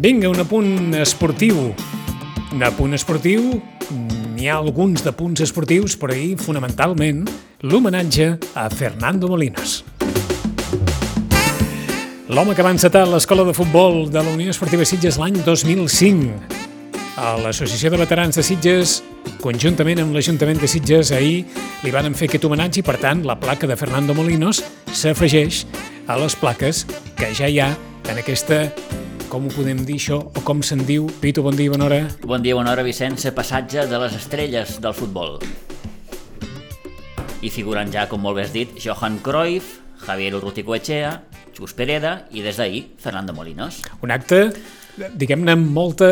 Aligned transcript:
Vinga, 0.00 0.30
un 0.30 0.40
apunt 0.40 0.94
esportiu. 0.96 1.74
Un 2.54 2.62
apunt 2.64 2.96
esportiu, 2.96 3.50
n'hi 4.32 4.46
ha 4.48 4.54
alguns 4.56 5.02
de 5.04 5.12
punts 5.12 5.42
esportius, 5.44 5.92
però 6.00 6.14
ahir, 6.14 6.38
fonamentalment, 6.40 7.26
l'homenatge 7.60 8.30
a 8.56 8.70
Fernando 8.72 9.28
Molinos. 9.28 9.82
L'home 12.32 12.54
que 12.56 12.64
va 12.64 12.72
encetar 12.72 13.02
l'escola 13.10 13.44
de 13.44 13.52
futbol 13.52 14.06
de 14.08 14.22
la 14.22 14.32
Unió 14.32 14.54
Esportiva 14.54 14.86
Sitges 14.88 15.18
l'any 15.20 15.36
2005. 15.44 16.32
A 17.20 17.34
l'Associació 17.42 17.92
de 17.92 18.00
Veterans 18.00 18.40
de 18.40 18.46
Sitges, 18.46 19.02
conjuntament 19.44 20.00
amb 20.00 20.16
l'Ajuntament 20.16 20.62
de 20.62 20.70
Sitges, 20.70 21.12
ahir 21.12 21.44
li 21.84 21.92
van 21.92 22.16
fer 22.16 22.30
aquest 22.30 22.48
homenatge 22.48 22.80
i, 22.80 22.86
per 22.88 22.96
tant, 23.04 23.20
la 23.28 23.36
placa 23.36 23.68
de 23.68 23.76
Fernando 23.76 24.16
Molinos 24.16 24.64
s'afegeix 24.94 25.66
a 26.08 26.16
les 26.24 26.40
plaques 26.40 26.86
que 27.20 27.34
ja 27.36 27.52
hi 27.52 27.60
ha 27.60 27.68
en 28.08 28.24
aquesta 28.24 28.62
com 29.30 29.46
ho 29.46 29.50
podem 29.54 29.78
dir 29.86 29.94
això, 30.00 30.16
o 30.26 30.42
com 30.42 30.58
se'n 30.66 30.82
diu? 30.88 31.04
Pitu, 31.22 31.44
bon 31.46 31.54
dia, 31.54 31.70
bona 31.70 31.86
hora. 31.86 32.00
Bon 32.26 32.42
dia, 32.42 32.56
bona 32.58 32.72
hora, 32.72 32.82
Vicenç. 32.82 33.28
Passatge 33.36 33.84
de 33.86 34.00
les 34.02 34.16
estrelles 34.18 34.80
del 34.82 34.94
futbol. 34.96 35.38
I 37.40 37.52
figuren 37.54 37.92
ja, 37.94 38.08
com 38.10 38.20
molt 38.20 38.40
bé 38.40 38.48
has 38.48 38.50
dit, 38.52 38.74
Johan 38.82 39.20
Cruyff, 39.22 39.78
Javier 40.02 40.34
Urrutico 40.34 40.74
Echea, 40.74 41.12
Xus 41.54 41.76
Pereda 41.78 42.24
i 42.34 42.42
des 42.42 42.58
d'ahir, 42.58 42.82
Fernando 42.98 43.32
Molinos. 43.36 43.84
Un 44.02 44.10
acte, 44.10 44.48
diguem-ne, 45.14 45.54
amb 45.54 45.70
molta 45.78 46.10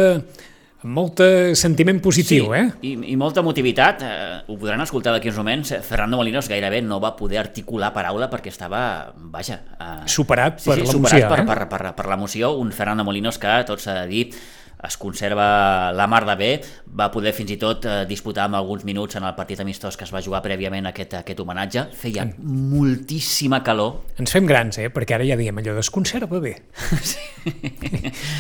amb 0.85 0.95
molt 0.95 1.23
sentiment 1.59 1.99
positiu, 2.03 2.53
sí, 2.53 2.59
eh? 2.59 2.67
I, 2.87 2.93
i 3.13 3.17
molta 3.19 3.43
motivitat. 3.43 4.05
Eh, 4.07 4.37
ho 4.47 4.59
podran 4.61 4.85
escoltar 4.85 5.15
d'aquí 5.15 5.33
uns 5.33 5.41
moments. 5.41 5.75
Fernando 5.87 6.21
Molinos 6.21 6.51
gairebé 6.51 6.83
no 6.87 7.01
va 7.03 7.15
poder 7.19 7.41
articular 7.43 7.91
paraula 7.97 8.31
perquè 8.31 8.53
estava, 8.53 8.83
vaja... 9.33 9.59
Eh, 9.75 10.07
superat 10.07 10.63
sí, 10.63 10.71
per 10.71 10.79
sí, 10.79 10.87
l'emoció, 10.87 11.25
superat 11.27 11.35
per, 11.35 11.43
eh? 11.43 11.49
per, 11.51 11.67
per, 11.73 11.97
per 11.99 12.07
l'emoció. 12.13 12.55
Un 12.63 12.71
Fernando 12.73 13.07
Molinos 13.09 13.41
que, 13.43 13.59
tot 13.67 13.83
s'ha 13.83 13.99
de 14.03 14.07
dir, 14.13 14.25
es 14.87 14.97
conserva 14.97 15.91
la 15.93 16.07
mar 16.07 16.25
de 16.27 16.35
bé, 16.39 16.51
va 16.95 17.09
poder 17.11 17.33
fins 17.35 17.51
i 17.51 17.57
tot 17.59 17.87
eh, 17.89 18.05
disputar 18.07 18.47
amb 18.47 18.59
alguns 18.61 18.85
minuts 18.87 19.19
en 19.19 19.27
el 19.27 19.35
partit 19.35 19.59
amistós 19.65 19.99
que 19.99 20.07
es 20.07 20.13
va 20.15 20.23
jugar 20.23 20.41
prèviament 20.45 20.87
a 20.87 20.93
aquest, 20.95 21.17
aquest 21.19 21.43
homenatge. 21.43 21.89
Feia 21.99 22.29
mm. 22.29 22.55
moltíssima 22.71 23.63
calor. 23.67 24.05
Ens 24.23 24.35
fem 24.35 24.47
grans, 24.47 24.79
eh? 24.79 24.87
Perquè 24.95 25.19
ara 25.19 25.27
ja 25.27 25.39
diem 25.41 25.59
allò, 25.59 25.75
es 25.83 25.91
conserva 25.95 26.43
bé. 26.43 26.55
Sí. 27.09 27.21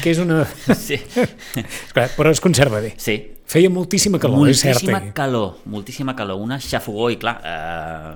Que 0.02 0.12
és 0.14 0.22
una... 0.22 0.44
Sí. 0.76 1.00
Esclar, 1.64 2.08
però 2.16 2.32
es 2.32 2.40
conserva 2.44 2.80
bé. 2.84 2.94
Sí, 3.00 3.18
Feia 3.48 3.70
moltíssima 3.72 4.18
calor, 4.20 4.42
moltíssima 4.42 4.74
és 4.74 4.76
cert. 4.76 4.90
Moltíssima 4.90 5.14
calor, 5.16 5.52
moltíssima 5.72 6.14
calor, 6.18 6.40
una 6.44 6.58
xafogó 6.60 7.06
i 7.08 7.16
clar, 7.16 7.38
eh, 7.48 8.10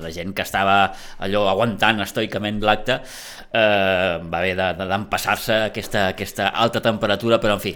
la 0.00 0.12
gent 0.14 0.32
que 0.32 0.46
estava 0.46 0.78
allò 1.26 1.42
aguantant 1.50 2.00
estoicament 2.00 2.62
l'acte 2.64 2.96
eh, 2.96 4.14
va 4.16 4.40
haver 4.40 4.54
d'empassar-se 4.56 5.58
aquesta, 5.66 6.06
aquesta 6.14 6.48
alta 6.56 6.80
temperatura, 6.80 7.36
però 7.42 7.58
en 7.58 7.62
fi, 7.66 7.74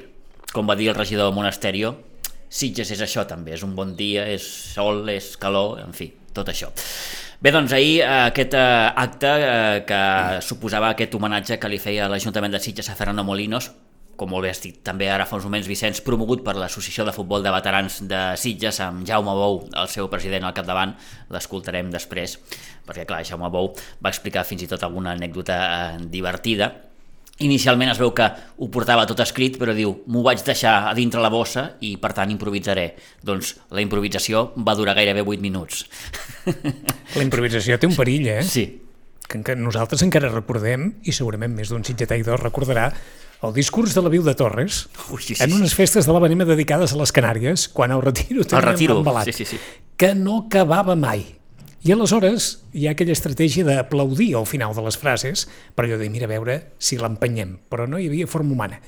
com 0.54 0.64
va 0.64 0.78
dir 0.78 0.88
el 0.94 0.96
regidor 0.96 1.28
del 1.28 1.36
Monasterio, 1.36 1.92
Sitges 2.52 2.94
és 2.96 3.04
això 3.04 3.26
també, 3.28 3.54
és 3.58 3.62
un 3.64 3.76
bon 3.76 3.92
dia, 3.96 4.24
és 4.32 4.48
sol, 4.72 5.04
és 5.12 5.34
calor, 5.40 5.82
en 5.84 5.92
fi, 5.96 6.08
tot 6.34 6.50
això. 6.52 6.72
Bé, 7.42 7.50
doncs 7.50 7.72
ahir 7.74 8.02
eh, 8.04 8.10
aquest 8.28 8.54
eh, 8.54 8.90
acte 9.02 9.30
eh, 9.42 9.78
que 9.86 10.02
suposava 10.46 10.92
aquest 10.92 11.14
homenatge 11.18 11.58
que 11.58 11.70
li 11.72 11.80
feia 11.82 12.06
l'Ajuntament 12.10 12.54
de 12.54 12.60
Sitges 12.62 12.90
a 12.92 12.94
Fernando 12.94 13.24
Molinos, 13.26 13.72
com 14.14 14.30
molt 14.30 14.46
bé 14.46 14.52
has 14.52 14.60
dit 14.62 14.76
també 14.86 15.08
ara 15.10 15.26
fa 15.26 15.40
uns 15.40 15.48
moments, 15.48 15.66
Vicenç, 15.66 16.04
promogut 16.06 16.44
per 16.46 16.54
l'Associació 16.54 17.02
de 17.08 17.14
Futbol 17.16 17.42
de 17.42 17.50
Veterans 17.50 17.98
de 18.06 18.20
Sitges, 18.38 18.78
amb 18.84 19.02
Jaume 19.08 19.34
Bou, 19.34 19.58
el 19.74 19.90
seu 19.90 20.06
president 20.12 20.46
al 20.46 20.54
capdavant, 20.54 20.94
l'escoltarem 21.34 21.90
després, 21.90 22.36
perquè 22.86 23.08
clar, 23.08 23.24
Jaume 23.26 23.50
Bou 23.50 23.72
va 23.74 24.14
explicar 24.14 24.46
fins 24.46 24.62
i 24.62 24.70
tot 24.70 24.86
alguna 24.86 25.16
anècdota 25.16 25.58
divertida, 26.12 26.70
Inicialment 27.42 27.90
es 27.92 28.00
veu 28.00 28.12
que 28.16 28.26
ho 28.56 28.68
portava 28.72 29.06
tot 29.08 29.20
escrit, 29.24 29.58
però 29.60 29.74
diu, 29.76 29.94
m'ho 30.06 30.22
vaig 30.26 30.42
deixar 30.46 30.74
a 30.90 30.94
dintre 30.98 31.22
la 31.22 31.30
bossa 31.32 31.72
i 31.82 31.96
per 32.02 32.12
tant 32.16 32.30
improvisaré. 32.30 32.92
Doncs 33.24 33.56
la 33.74 33.82
improvisació 33.84 34.50
va 34.56 34.76
durar 34.78 34.94
gairebé 34.98 35.24
8 35.24 35.42
minuts. 35.42 35.84
La 37.16 37.24
improvisació 37.24 37.78
té 37.78 37.90
un 37.90 37.96
perill, 37.98 38.28
eh? 38.32 38.42
Sí. 38.46 38.66
Que, 39.28 39.42
que 39.44 39.56
nosaltres 39.56 40.04
encara 40.04 40.30
recordem, 40.32 40.88
i 41.04 41.14
segurament 41.14 41.52
més 41.56 41.72
d'un 41.72 41.84
sitgetaïdor 41.86 42.42
recordarà, 42.42 42.90
el 43.42 43.52
discurs 43.56 43.94
de 43.96 44.02
la 44.04 44.10
Viu 44.12 44.22
de 44.22 44.36
Torres 44.38 44.84
Ui, 45.10 45.18
sí, 45.18 45.34
sí, 45.34 45.42
en 45.42 45.56
unes 45.56 45.72
festes 45.74 46.06
de 46.06 46.14
l'Avenima 46.14 46.46
dedicades 46.46 46.92
a 46.94 46.98
les 47.00 47.10
Canàries, 47.10 47.66
quan 47.74 47.90
el 47.90 48.02
retiro 48.04 48.44
el 48.46 48.62
retiro, 48.62 49.00
embalat, 49.02 49.26
sí, 49.26 49.34
sí, 49.34 49.56
sí. 49.56 49.58
que 49.98 50.14
no 50.14 50.44
acabava 50.44 50.94
mai. 50.94 51.24
I 51.82 51.90
aleshores 51.90 52.60
hi 52.78 52.86
ha 52.86 52.92
aquella 52.94 53.14
estratègia 53.16 53.64
d'aplaudir 53.66 54.36
al 54.38 54.46
final 54.46 54.74
de 54.76 54.84
les 54.86 54.98
frases 55.00 55.48
per 55.74 55.88
allò 55.88 55.96
de 55.98 56.10
mira 56.14 56.28
a 56.28 56.30
veure 56.30 56.54
si 56.78 56.98
l'empenyem, 57.00 57.56
però 57.68 57.88
no 57.90 57.98
hi 57.98 58.06
havia 58.06 58.28
forma 58.30 58.54
humana. 58.54 58.78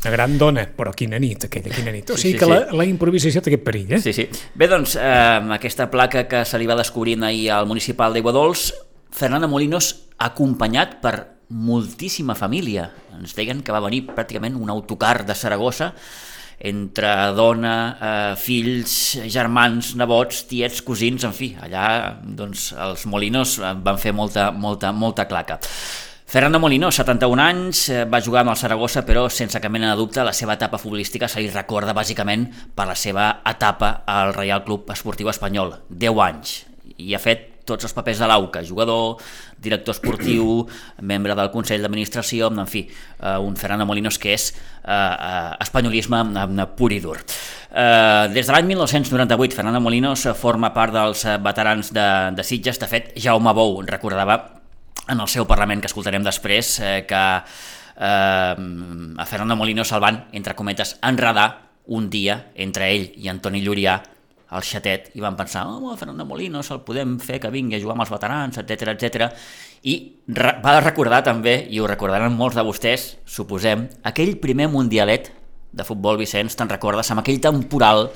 Una 0.00 0.10
gran 0.10 0.38
dona, 0.40 0.64
però 0.64 0.90
quina 0.96 1.18
nit, 1.20 1.44
aquella, 1.46 1.70
quina 1.70 1.92
nit. 1.92 2.10
O 2.10 2.16
sigui 2.16 2.32
Sí, 2.32 2.32
sí, 2.32 2.38
que 2.40 2.46
sí. 2.48 2.50
la, 2.50 2.60
la 2.72 2.86
improvisació 2.88 3.42
té 3.44 3.52
aquest 3.52 3.66
perill, 3.66 3.92
eh? 3.94 4.00
Sí, 4.00 4.14
sí. 4.16 4.24
Bé, 4.56 4.66
doncs, 4.66 4.96
eh, 4.96 5.52
aquesta 5.54 5.90
placa 5.92 6.24
que 6.26 6.40
se 6.48 6.58
li 6.58 6.66
va 6.66 6.74
descobrint 6.78 7.22
ahir 7.28 7.50
al 7.54 7.68
municipal 7.68 8.16
d'Iguadols, 8.16 8.72
Fernando 9.12 9.46
Molinos 9.46 9.92
acompanyat 10.18 10.98
per 11.04 11.14
moltíssima 11.50 12.34
família. 12.34 12.88
Ens 13.18 13.36
deien 13.36 13.60
que 13.62 13.74
va 13.74 13.82
venir 13.84 14.06
pràcticament 14.08 14.56
un 14.56 14.72
autocar 14.72 15.20
de 15.28 15.36
Saragossa 15.36 15.92
entre 16.60 17.32
dona, 17.32 17.74
eh, 17.96 18.36
fills, 18.36 18.92
germans, 19.32 19.94
nebots, 19.96 20.44
tiets, 20.50 20.82
cosins, 20.84 21.24
en 21.24 21.32
fi, 21.32 21.54
allà 21.56 21.86
doncs, 22.20 22.70
els 22.76 23.06
Molinos 23.08 23.56
eh, 23.58 23.72
van 23.80 23.98
fer 23.98 24.12
molta, 24.12 24.50
molta, 24.52 24.92
molta 24.92 25.26
claca. 25.26 25.58
Fernando 26.30 26.60
Molino, 26.62 26.92
71 26.92 27.42
anys, 27.42 27.88
eh, 27.88 28.04
va 28.06 28.20
jugar 28.22 28.44
amb 28.44 28.52
el 28.52 28.58
Saragossa, 28.60 29.02
però 29.02 29.24
sense 29.32 29.58
cap 29.58 29.72
mena 29.72 29.88
de 29.90 29.98
dubte 29.98 30.22
la 30.22 30.36
seva 30.36 30.54
etapa 30.54 30.78
futbolística 30.78 31.26
se 31.26 31.40
li 31.42 31.50
recorda 31.50 31.96
bàsicament 31.96 32.44
per 32.76 32.86
la 32.86 32.94
seva 32.94 33.40
etapa 33.50 34.04
al 34.06 34.34
Reial 34.36 34.62
Club 34.62 34.92
Esportiu 34.94 35.32
Espanyol, 35.32 35.74
10 35.88 36.22
anys, 36.28 36.52
i 37.02 37.16
ha 37.16 37.18
fet 37.18 37.59
tots 37.70 37.88
els 37.88 37.94
papers 37.96 38.20
de 38.20 38.28
l'AUCA, 38.28 38.64
jugador, 38.66 39.22
director 39.62 39.96
esportiu, 39.96 40.66
membre 41.12 41.38
del 41.38 41.52
Consell 41.54 41.86
d'Administració, 41.86 42.50
en 42.50 42.68
fi, 42.70 42.84
eh, 42.90 43.38
un 43.38 43.56
Fernando 43.56 43.88
Molinos 43.88 44.18
que 44.20 44.34
és 44.34 44.50
eh, 44.50 44.92
eh, 44.92 45.56
espanyolisme 45.62 46.24
pur 46.76 46.92
i 46.92 47.00
dur. 47.00 47.18
Eh, 47.70 48.28
des 48.34 48.46
de 48.46 48.52
l'any 48.52 48.68
1998, 48.74 49.56
Fernando 49.56 49.80
Molinos 49.80 50.28
forma 50.38 50.74
part 50.74 50.94
dels 50.98 51.26
veterans 51.40 51.94
de, 51.94 52.08
de 52.36 52.46
Sitges, 52.46 52.82
de 52.82 52.90
fet, 52.90 53.12
Jaume 53.16 53.54
Bou 53.56 53.78
recordava 53.86 54.42
en 55.10 55.20
el 55.20 55.28
seu 55.28 55.46
Parlament, 55.46 55.82
que 55.82 55.90
escoltarem 55.90 56.24
després, 56.24 56.78
eh, 56.80 57.02
que 57.08 57.24
eh, 58.00 58.54
a 59.18 59.26
Fernando 59.26 59.56
Molino 59.58 59.84
se'l 59.84 60.02
van, 60.02 60.24
entre 60.32 60.56
cometes, 60.56 60.96
enredar 61.02 61.48
un 61.90 62.08
dia 62.10 62.52
entre 62.54 62.90
ell 62.94 63.10
i 63.18 63.30
Antoni 63.32 63.62
Llurià 63.64 63.98
al 64.50 64.64
xatet 64.66 65.12
i 65.14 65.22
van 65.22 65.36
pensar, 65.38 65.62
oh, 65.70 65.94
Fernando 65.96 66.24
Molino 66.26 66.62
se'l 66.66 66.80
podem 66.86 67.18
fer 67.22 67.38
que 67.42 67.50
vingui 67.54 67.76
a 67.78 67.80
jugar 67.82 67.94
amb 67.94 68.02
els 68.06 68.10
veterans, 68.10 68.58
etc 68.58 68.94
etc. 68.96 69.28
I 69.86 69.94
va 70.26 70.80
recordar 70.82 71.22
també, 71.26 71.54
i 71.70 71.78
ho 71.80 71.86
recordaran 71.86 72.34
molts 72.36 72.58
de 72.58 72.64
vostès, 72.66 73.12
suposem, 73.24 73.86
aquell 74.10 74.34
primer 74.42 74.66
mundialet 74.72 75.30
de 75.70 75.86
futbol, 75.86 76.18
Vicenç, 76.18 76.56
te'n 76.58 76.68
recordes, 76.72 77.10
amb 77.14 77.22
aquell 77.22 77.38
temporal 77.40 78.08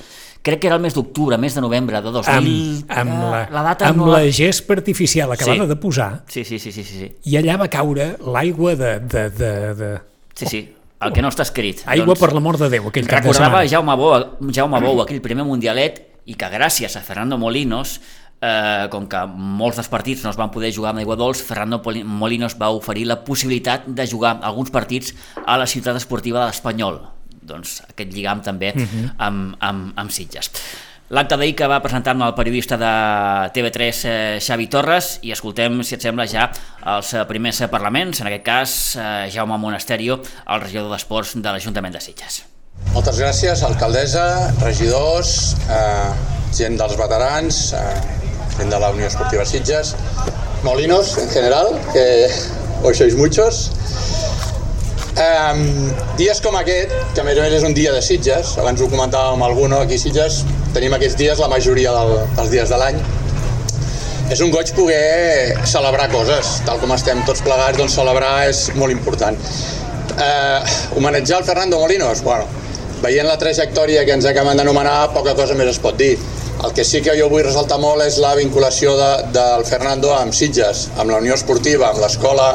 crec 0.45 0.59
que 0.61 0.67
era 0.67 0.75
el 0.75 0.83
mes 0.83 0.93
d'octubre, 0.93 1.39
mes 1.41 1.55
de 1.55 1.61
novembre 1.63 1.97
de 2.03 2.11
2000... 2.11 2.83
Amb, 2.85 2.99
amb, 2.99 3.13
la, 3.31 3.39
la 3.49 3.61
data 3.71 3.87
amb 3.89 4.03
no 4.03 4.11
la 4.11 4.19
gespa 4.29 4.75
artificial 4.75 5.31
acabada 5.33 5.63
Sí. 5.63 5.69
de 5.71 5.77
posar 5.81 6.09
Sí, 6.29 6.43
sí, 6.43 6.59
sí, 6.59 6.71
sí, 6.71 6.83
sí, 6.83 6.99
sí. 6.99 7.07
i 7.31 7.37
allà 7.39 7.55
va 7.63 7.69
caure 7.71 8.11
l'aigua 8.21 8.75
de, 8.77 8.91
de, 8.99 9.23
de, 9.39 9.51
de... 9.79 9.89
Sí, 10.35 10.45
sí, 10.51 10.61
el 11.01 11.13
que 11.15 11.23
no 11.23 11.31
està 11.31 11.47
escrit. 11.47 11.81
Aigua 11.89 12.13
per 12.19 12.29
l'amor 12.35 12.59
de 12.61 12.69
Déu, 12.69 12.91
aquell 12.91 13.07
cap 13.07 13.23
de 13.23 13.31
Recordava 13.31 13.63
setmana. 13.63 13.71
Jaume 13.71 13.95
Bou, 13.97 14.51
Jaume 14.53 14.83
Bou 14.83 15.01
aquell 15.01 15.23
primer 15.23 15.47
mundialet 15.47 16.03
i 16.25 16.35
que 16.35 16.49
gràcies 16.49 16.95
a 16.97 17.03
Fernando 17.05 17.37
Molinos 17.37 17.99
eh, 18.41 18.87
com 18.91 19.07
que 19.09 19.21
molts 19.29 19.79
dels 19.79 19.91
partits 19.91 20.23
no 20.25 20.31
es 20.33 20.39
van 20.39 20.53
poder 20.53 20.73
jugar 20.75 20.93
amb 20.93 21.03
aigua 21.03 21.17
dolç, 21.19 21.43
Fernando 21.45 21.81
Molinos 22.05 22.57
va 22.61 22.71
oferir 22.75 23.05
la 23.09 23.21
possibilitat 23.25 23.87
de 23.87 24.07
jugar 24.07 24.39
alguns 24.41 24.71
partits 24.73 25.13
a 25.45 25.57
la 25.57 25.67
ciutat 25.67 25.97
esportiva 26.01 26.41
de 26.41 26.49
l'Espanyol. 26.51 26.99
Doncs 27.45 27.81
aquest 27.85 28.11
lligam 28.13 28.41
també 28.41 28.73
uh 28.73 28.81
-huh. 28.81 29.13
amb, 29.17 29.55
amb, 29.59 29.93
amb 29.95 30.11
Sitges. 30.11 30.51
L'acte 31.09 31.37
d'ahir 31.37 31.53
que 31.53 31.67
va 31.67 31.83
presentar 31.83 32.15
el 32.15 32.33
periodista 32.33 32.77
de 32.77 33.51
TV3 33.53 34.05
eh, 34.05 34.39
Xavi 34.41 34.67
Torres 34.67 35.19
i 35.21 35.31
escoltem, 35.31 35.83
si 35.83 35.93
et 35.93 36.01
sembla, 36.01 36.25
ja 36.25 36.49
els 36.95 37.13
eh, 37.13 37.25
primers 37.25 37.61
parlaments, 37.69 38.21
en 38.21 38.27
aquest 38.27 38.43
cas 38.43 38.95
eh, 38.95 39.29
Jaume 39.29 39.57
Monasterio, 39.57 40.19
el 40.47 40.61
regidor 40.61 40.89
d'Esports 40.89 41.35
de 41.35 41.51
l'Ajuntament 41.51 41.93
de 41.93 42.01
Sitges. 42.01 42.54
Moltes 42.93 43.17
gràcies, 43.19 43.63
alcaldessa, 43.67 44.51
regidors, 44.61 45.55
eh, 45.69 46.11
gent 46.55 46.77
dels 46.79 46.95
veterans, 46.99 47.73
eh, 47.73 47.95
gent 48.57 48.69
de 48.69 48.79
la 48.79 48.91
Unió 48.91 49.07
Esportiva 49.07 49.45
Sitges, 49.45 49.95
molinos 50.63 51.17
en 51.17 51.29
general, 51.29 51.73
que 51.93 52.29
hoy 52.83 52.95
sois 52.95 53.15
muchos. 53.15 53.71
Eh, 55.17 55.83
dies 56.17 56.41
com 56.41 56.55
aquest, 56.59 56.91
que 57.13 57.21
a 57.21 57.23
més 57.23 57.37
a 57.37 57.43
més 57.47 57.53
és 57.59 57.63
un 57.63 57.73
dia 57.73 57.91
de 57.95 58.01
Sitges, 58.01 58.57
abans 58.59 58.81
ho 58.81 58.89
comentàvem 58.91 59.39
amb 59.39 59.47
alguno, 59.47 59.81
aquí 59.81 59.95
a 59.95 60.01
Sitges 60.01 60.43
tenim 60.75 60.93
aquests 60.93 61.15
dies 61.15 61.39
la 61.39 61.47
majoria 61.47 61.93
del, 61.95 62.17
dels 62.35 62.51
dies 62.51 62.69
de 62.69 62.79
l'any, 62.81 62.99
és 64.33 64.41
un 64.41 64.51
goig 64.51 64.71
poder 64.75 65.55
celebrar 65.69 66.09
coses, 66.11 66.59
tal 66.65 66.79
com 66.81 66.91
estem 66.95 67.21
tots 67.27 67.43
plegats, 67.45 67.77
doncs 67.77 67.95
celebrar 67.95 68.49
és 68.49 68.67
molt 68.75 68.91
important. 68.91 69.37
Eh, 70.15 70.75
homenatjar 70.97 71.43
el 71.43 71.45
Fernando 71.45 71.79
Molinos? 71.79 72.23
Bueno, 72.25 72.47
veient 73.05 73.27
la 73.29 73.37
trajectòria 73.41 74.03
que 74.05 74.15
ens 74.17 74.25
acaben 74.25 74.57
d'anomenar, 74.57 75.13
poca 75.13 75.35
cosa 75.37 75.57
més 75.57 75.69
es 75.75 75.81
pot 75.81 75.97
dir. 75.99 76.15
El 76.65 76.73
que 76.73 76.85
sí 76.87 77.01
que 77.05 77.13
jo 77.19 77.27
vull 77.29 77.43
ressaltar 77.45 77.77
molt 77.81 78.05
és 78.05 78.17
la 78.23 78.33
vinculació 78.37 78.95
de, 78.97 79.09
del 79.35 79.65
Fernando 79.67 80.13
amb 80.15 80.33
Sitges, 80.33 80.87
amb 80.97 81.11
la 81.13 81.19
Unió 81.21 81.35
Esportiva, 81.37 81.91
amb 81.91 82.01
l'escola 82.01 82.53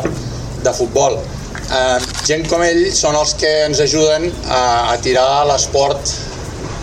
de 0.65 0.73
futbol. 0.75 1.21
Eh, 1.61 1.99
gent 2.27 2.49
com 2.51 2.65
ell 2.67 2.83
són 2.97 3.19
els 3.19 3.37
que 3.39 3.51
ens 3.69 3.83
ajuden 3.85 4.27
a, 4.49 4.63
a 4.91 4.97
tirar 5.05 5.45
l'esport 5.51 6.17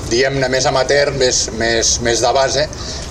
diguem-ne 0.07 0.47
més 0.47 0.65
amateur, 0.69 1.11
més, 1.19 1.47
més, 1.59 1.97
més 2.05 2.23
de 2.23 2.31
base, 2.35 2.63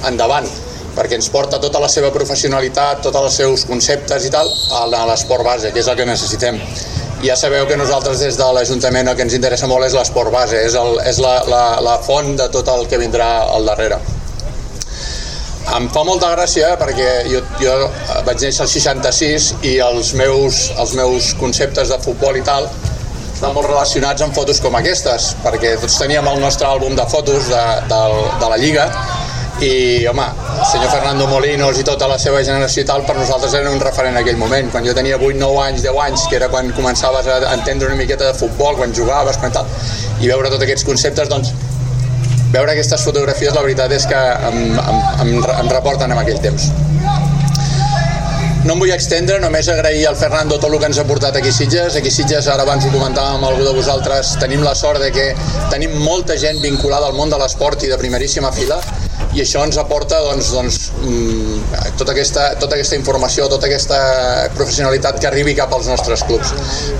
endavant 0.09 0.49
perquè 0.97 1.19
ens 1.19 1.29
porta 1.29 1.59
tota 1.61 1.81
la 1.83 1.91
seva 1.93 2.09
professionalitat, 2.09 3.03
tots 3.05 3.21
els 3.21 3.35
seus 3.43 3.67
conceptes 3.69 4.25
i 4.25 4.31
tal 4.33 4.49
a 4.73 4.87
l'esport 5.11 5.45
base, 5.45 5.69
que 5.75 5.83
és 5.83 5.91
el 5.93 5.99
que 5.99 6.07
necessitem. 6.09 6.57
Ja 7.25 7.37
sabeu 7.37 7.65
que 7.67 7.77
nosaltres 7.81 8.21
des 8.21 8.37
de 8.37 8.47
l'Ajuntament 8.53 9.09
el 9.09 9.17
que 9.17 9.25
ens 9.25 9.35
interessa 9.37 9.69
molt 9.71 9.87
és 9.87 9.95
l'esport 9.97 10.33
base, 10.33 10.59
és, 10.61 10.75
el, 10.77 10.99
és 11.09 11.21
la, 11.23 11.39
la, 11.49 11.63
la 11.85 11.97
font 12.05 12.35
de 12.37 12.49
tot 12.53 12.69
el 12.69 12.85
que 12.91 13.01
vindrà 13.01 13.31
al 13.57 13.65
darrere. 13.69 14.01
Em 15.77 15.89
fa 15.91 16.05
molta 16.07 16.29
gràcia 16.35 16.75
perquè 16.79 17.09
jo, 17.31 17.41
jo 17.59 17.73
vaig 18.27 18.45
néixer 18.45 18.67
al 18.67 18.71
66 18.71 19.49
i 19.67 19.79
els 19.83 20.13
meus, 20.19 20.67
els 20.77 20.93
meus 20.99 21.33
conceptes 21.41 21.91
de 21.91 21.99
futbol 22.05 22.37
i 22.39 22.45
tal 22.47 22.69
estan 23.37 23.53
molt 23.53 23.67
relacionats 23.69 24.23
amb 24.25 24.33
fotos 24.33 24.63
com 24.65 24.77
aquestes, 24.79 25.35
perquè 25.43 25.75
tots 25.81 25.99
teníem 26.01 26.25
el 26.31 26.39
nostre 26.41 26.69
àlbum 26.71 26.95
de 26.97 27.05
fotos 27.11 27.51
de, 27.53 27.65
de, 27.91 27.99
de 28.41 28.49
la 28.49 28.57
Lliga 28.61 28.87
i 29.63 30.07
home, 30.07 30.25
el 30.59 30.67
senyor 30.69 30.91
Fernando 30.91 31.27
Molinos 31.27 31.79
i 31.81 31.85
tota 31.87 32.09
la 32.11 32.19
seva 32.21 32.43
generació 32.45 32.83
i 32.83 32.89
tal 32.89 33.05
per 33.09 33.15
nosaltres 33.17 33.55
era 33.57 33.71
un 33.73 33.81
referent 33.81 34.13
en 34.13 34.21
aquell 34.21 34.37
moment, 34.37 34.69
quan 34.73 34.85
jo 34.85 34.93
tenia 34.97 35.17
8, 35.17 35.39
9 35.41 35.63
anys, 35.63 35.85
10 35.87 36.01
anys, 36.05 36.27
que 36.29 36.37
era 36.37 36.51
quan 36.53 36.69
començaves 36.77 37.29
a 37.31 37.55
entendre 37.55 37.89
una 37.89 37.97
miqueta 37.97 38.29
de 38.29 38.35
futbol, 38.37 38.77
quan 38.77 38.93
jugaves, 38.95 39.39
quan 39.41 39.55
tal, 39.55 39.71
i 40.21 40.29
veure 40.29 40.53
tots 40.53 40.67
aquests 40.67 40.85
conceptes, 40.85 41.31
doncs 41.33 41.55
veure 42.53 42.75
aquestes 42.75 43.05
fotografies 43.05 43.57
la 43.57 43.63
veritat 43.65 43.93
és 43.97 44.05
que 44.11 44.21
em, 44.51 44.61
em, 44.77 45.01
em, 45.25 45.33
em 45.63 45.73
reporten 45.73 46.13
en 46.13 46.21
aquell 46.21 46.43
temps. 46.45 46.69
No 48.67 48.75
em 48.75 48.81
vull 48.83 48.91
extendre, 48.91 49.39
només 49.39 49.69
agrair 49.71 50.09
al 50.11 50.17
Fernando 50.19 50.59
tot 50.59 50.73
el 50.73 50.81
que 50.83 50.89
ens 50.91 50.99
ha 50.99 51.05
portat 51.07 51.37
aquí 51.39 51.53
Sitges. 51.55 51.97
Aquí 52.01 52.11
Sitges, 52.11 52.49
ara 52.51 52.65
abans 52.67 52.85
ho 52.85 52.91
comentàvem 52.91 53.39
amb 53.39 53.47
algú 53.47 53.63
de 53.63 53.75
vosaltres, 53.77 54.35
tenim 54.43 54.65
la 54.67 54.75
sort 54.75 54.99
de 55.01 55.13
que 55.15 55.29
tenim 55.71 55.95
molta 56.03 56.35
gent 56.37 56.59
vinculada 56.65 57.07
al 57.07 57.15
món 57.15 57.31
de 57.31 57.39
l'esport 57.39 57.87
i 57.87 57.93
de 57.93 57.99
primeríssima 58.01 58.51
fila 58.53 58.81
i 59.37 59.43
això 59.45 59.63
ens 59.67 59.77
aporta 59.81 60.19
doncs, 60.25 60.49
doncs, 60.55 60.79
mm, 61.03 61.83
tota, 62.01 62.15
aquesta, 62.15 62.47
tota 62.61 62.79
aquesta 62.79 62.97
informació, 62.97 63.51
tota 63.53 63.69
aquesta 63.69 63.99
professionalitat 64.57 65.21
que 65.21 65.29
arribi 65.29 65.55
cap 65.59 65.73
als 65.77 65.91
nostres 65.93 66.25
clubs. 66.25 66.55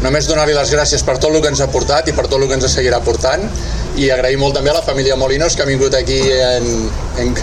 Només 0.05 0.29
donar-li 0.29 0.57
les 0.57 0.73
gràcies 0.75 1.05
per 1.07 1.17
tot 1.17 1.33
el 1.33 1.41
que 1.41 1.55
ens 1.55 1.65
ha 1.65 1.71
portat 1.73 2.13
i 2.13 2.17
per 2.17 2.27
tot 2.29 2.39
el 2.41 2.49
que 2.51 2.59
ens 2.61 2.69
seguirà 2.69 3.01
portant 3.01 3.49
i 3.97 4.11
agrair 4.13 4.37
molt 4.43 4.59
també 4.59 4.75
a 4.75 4.77
la 4.77 4.85
família 4.85 5.17
Molinos 5.17 5.57
que 5.57 5.65
ha 5.65 5.71
vingut 5.71 5.97
aquí 5.97 6.21
en, 6.37 6.71
en, 7.25 7.35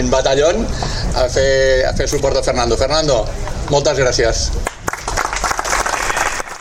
en 0.00 0.10
batallón 0.10 0.64
a 0.64 1.28
fer, 1.28 1.84
a 1.84 1.92
fer 1.98 2.08
suport 2.08 2.40
a 2.40 2.46
Fernando. 2.46 2.80
Fernando, 2.80 3.24
moltes 3.68 4.00
gràcies. 4.00 4.48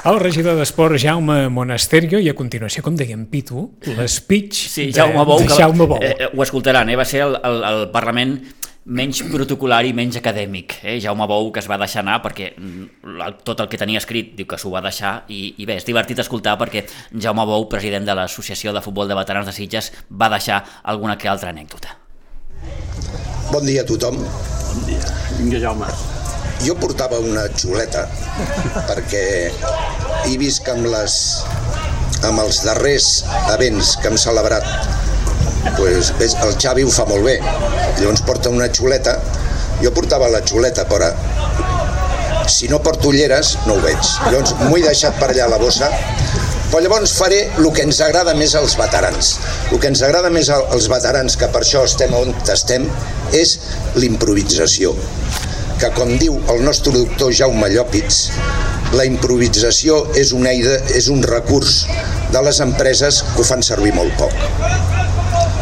El 0.01 0.17
regidor 0.17 0.55
d'Esport, 0.57 0.97
Jaume 0.97 1.43
Monasterio, 1.53 2.17
i 2.17 2.29
a 2.31 2.33
continuació, 2.33 2.81
com 2.81 2.95
dèiem, 2.97 3.27
Pitu, 3.29 3.67
l'speech 3.85 4.57
sí, 4.57 4.87
Jaume 4.95 5.21
Bou, 5.27 5.43
de, 5.43 5.51
de 5.51 5.57
Jaume 5.59 5.85
Bou. 5.85 5.99
Eh, 6.01 6.31
ho 6.33 6.41
escoltaran, 6.41 6.89
eh? 6.89 6.95
va 6.97 7.05
ser 7.05 7.21
el, 7.27 7.35
el, 7.45 7.59
el 7.67 7.83
Parlament 7.93 8.33
menys 8.97 9.19
protocolar 9.29 9.83
i 9.85 9.91
menys 9.93 10.17
acadèmic. 10.17 10.79
Eh? 10.81 10.95
Jaume 11.03 11.27
Bou, 11.29 11.51
que 11.53 11.61
es 11.61 11.69
va 11.69 11.77
deixar 11.77 12.01
anar 12.01 12.17
perquè 12.23 12.49
mm, 12.55 13.27
tot 13.45 13.61
el 13.61 13.69
que 13.69 13.77
tenia 13.77 14.01
escrit 14.01 14.31
diu 14.39 14.49
que 14.49 14.57
s'ho 14.57 14.71
va 14.73 14.81
deixar 14.81 15.19
i, 15.29 15.53
i 15.61 15.67
bé, 15.69 15.77
és 15.77 15.85
divertit 15.85 16.23
escoltar 16.23 16.55
perquè 16.57 16.81
Jaume 17.13 17.45
Bou, 17.45 17.67
president 17.69 18.09
de 18.09 18.15
l'Associació 18.17 18.73
de 18.73 18.81
Futbol 18.81 19.11
de 19.11 19.19
Veterans 19.19 19.51
de 19.51 19.53
Sitges, 19.53 19.91
va 20.09 20.31
deixar 20.33 20.63
alguna 20.81 21.19
que 21.21 21.29
altra 21.29 21.53
anècdota. 21.53 21.93
Bon 23.51 23.61
dia 23.69 23.85
a 23.85 23.89
tothom. 23.93 24.17
Bon 24.17 24.83
dia. 24.89 25.13
Vinga, 25.37 25.61
Jaume. 25.61 25.93
Jo 26.61 26.75
portava 26.77 27.17
una 27.19 27.47
xuleta 27.57 28.03
perquè 28.87 29.21
he 30.27 30.35
vist 30.37 30.61
que 30.65 30.73
amb, 30.75 30.85
les, 30.93 31.15
amb 32.27 32.43
els 32.43 32.61
darrers 32.65 33.07
events 33.55 33.95
que 34.01 34.11
hem 34.11 34.19
celebrat 34.21 34.67
pues, 35.77 36.11
el 36.29 36.53
Xavi 36.61 36.85
ho 36.85 36.91
fa 36.93 37.07
molt 37.09 37.25
bé. 37.25 37.39
Llavors 37.99 38.21
porta 38.27 38.53
una 38.53 38.69
xuleta. 38.73 39.17
Jo 39.81 39.93
portava 39.95 40.29
la 40.29 40.43
xuleta 40.45 40.85
però 40.89 41.09
si 42.51 42.67
no 42.69 42.81
porto 42.83 43.09
ulleres 43.09 43.55
no 43.65 43.79
ho 43.79 43.81
veig. 43.81 44.13
Llavors 44.27 44.53
m'ho 44.61 44.77
he 44.77 44.85
deixat 44.85 45.17
per 45.21 45.31
allà 45.31 45.47
a 45.47 45.53
la 45.55 45.61
bossa. 45.61 45.89
Però 46.71 46.83
llavors 46.83 47.15
faré 47.17 47.41
el 47.57 47.71
que 47.75 47.83
ens 47.87 47.99
agrada 48.05 48.35
més 48.37 48.53
als 48.55 48.77
veterans. 48.79 49.33
El 49.71 49.81
que 49.81 49.89
ens 49.91 50.05
agrada 50.05 50.29
més 50.31 50.53
als 50.53 50.87
veterans, 50.91 51.35
que 51.35 51.49
per 51.51 51.65
això 51.65 51.83
estem 51.89 52.13
on 52.15 52.31
estem, 52.53 52.87
és 53.35 53.57
l'improvisació 53.97 54.95
que, 55.81 55.89
com 55.97 56.11
diu 56.21 56.35
el 56.53 56.59
nostre 56.61 56.93
doctor 56.93 57.31
Jaume 57.33 57.65
Llopits, 57.73 58.27
la 58.93 59.05
improvisació 59.07 60.03
és 60.19 60.29
una 60.37 60.51
eina, 60.51 60.75
és 60.93 61.07
un 61.09 61.23
recurs 61.25 61.87
de 62.33 62.43
les 62.45 62.59
empreses 62.61 63.21
que 63.31 63.41
ho 63.41 63.45
fan 63.47 63.65
servir 63.65 63.93
molt 63.95 64.13
poc. 64.19 64.35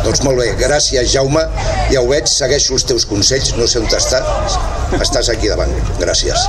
Doncs 0.04 0.24
molt 0.26 0.42
bé, 0.42 0.50
gràcies 0.60 1.08
Jaume, 1.14 1.46
ja 1.94 2.04
ho 2.04 2.10
veig, 2.12 2.28
segueixo 2.32 2.76
els 2.76 2.88
teus 2.90 3.08
consells, 3.08 3.54
no 3.56 3.68
sé 3.70 3.80
on 3.80 3.88
estàs, 3.88 4.60
estàs 5.00 5.32
aquí 5.32 5.52
davant, 5.52 5.72
gràcies. 6.02 6.48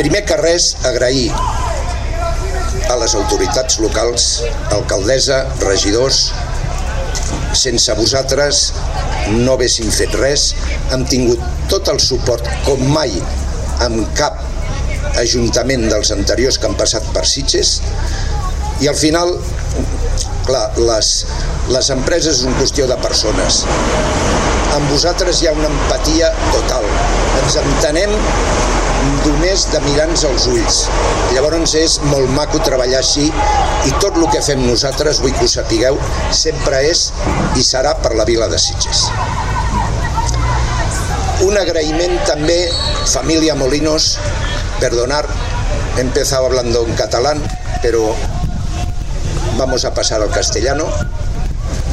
Primer 0.00 0.24
que 0.26 0.38
res, 0.42 0.72
agrair 0.90 1.28
a 2.90 2.98
les 2.98 3.14
autoritats 3.14 3.78
locals, 3.84 4.30
alcaldessa, 4.74 5.44
regidors, 5.62 6.24
sense 7.54 7.94
vosaltres 7.94 8.70
no 9.30 9.54
haguéssim 9.54 9.94
fet 9.94 10.14
res, 10.18 10.50
hem 10.92 11.06
tingut 11.10 11.53
tot 11.70 11.88
el 11.92 12.00
suport 12.02 12.48
com 12.66 12.82
mai 12.92 13.14
amb 13.84 14.04
cap 14.18 14.40
ajuntament 15.20 15.88
dels 15.90 16.12
anteriors 16.14 16.58
que 16.58 16.68
han 16.68 16.78
passat 16.78 17.06
per 17.14 17.24
Sitges. 17.28 17.78
I 18.82 18.90
al 18.90 18.98
final 18.98 19.36
clar, 20.46 20.66
les, 20.78 21.10
les 21.72 21.90
empreses 21.94 22.40
és 22.40 22.44
una 22.48 22.58
qüestió 22.58 22.88
de 22.90 22.98
persones. 23.02 23.62
Amb 24.74 24.90
vosaltres 24.90 25.40
hi 25.40 25.48
ha 25.48 25.54
una 25.56 25.70
empatia 25.70 26.32
total. 26.52 26.86
Ens 27.42 27.58
entenem 27.62 28.14
només 29.24 29.66
de 29.72 29.80
mirar-nos 29.84 30.24
els 30.28 30.48
ulls. 30.50 30.82
Llavors 31.36 31.76
és 31.78 31.98
molt 32.10 32.30
maco 32.36 32.60
treballar 32.66 33.00
així 33.02 33.28
i 33.28 33.96
tot 34.02 34.16
el 34.20 34.28
que 34.34 34.44
fem 34.44 34.64
nosaltres 34.66 35.22
vull 35.24 35.34
que 35.38 35.48
ho 35.48 35.54
sapigueu 35.56 36.00
sempre 36.44 36.84
és 36.90 37.10
i 37.60 37.66
serà 37.66 37.96
per 38.04 38.16
la 38.18 38.28
vila 38.28 38.48
de 38.52 38.60
Sitges 38.60 39.08
un 41.44 41.58
agraïment 41.60 42.14
també, 42.24 42.56
familia 43.06 43.54
Molinos, 43.54 44.16
perdonar, 44.80 45.26
empezado 45.98 46.46
hablando 46.46 46.86
en 46.86 46.94
catalán, 46.94 47.42
pero 47.82 48.14
vamos 49.58 49.84
a 49.84 49.92
pasar 49.92 50.22
al 50.22 50.30
castellano. 50.30 50.86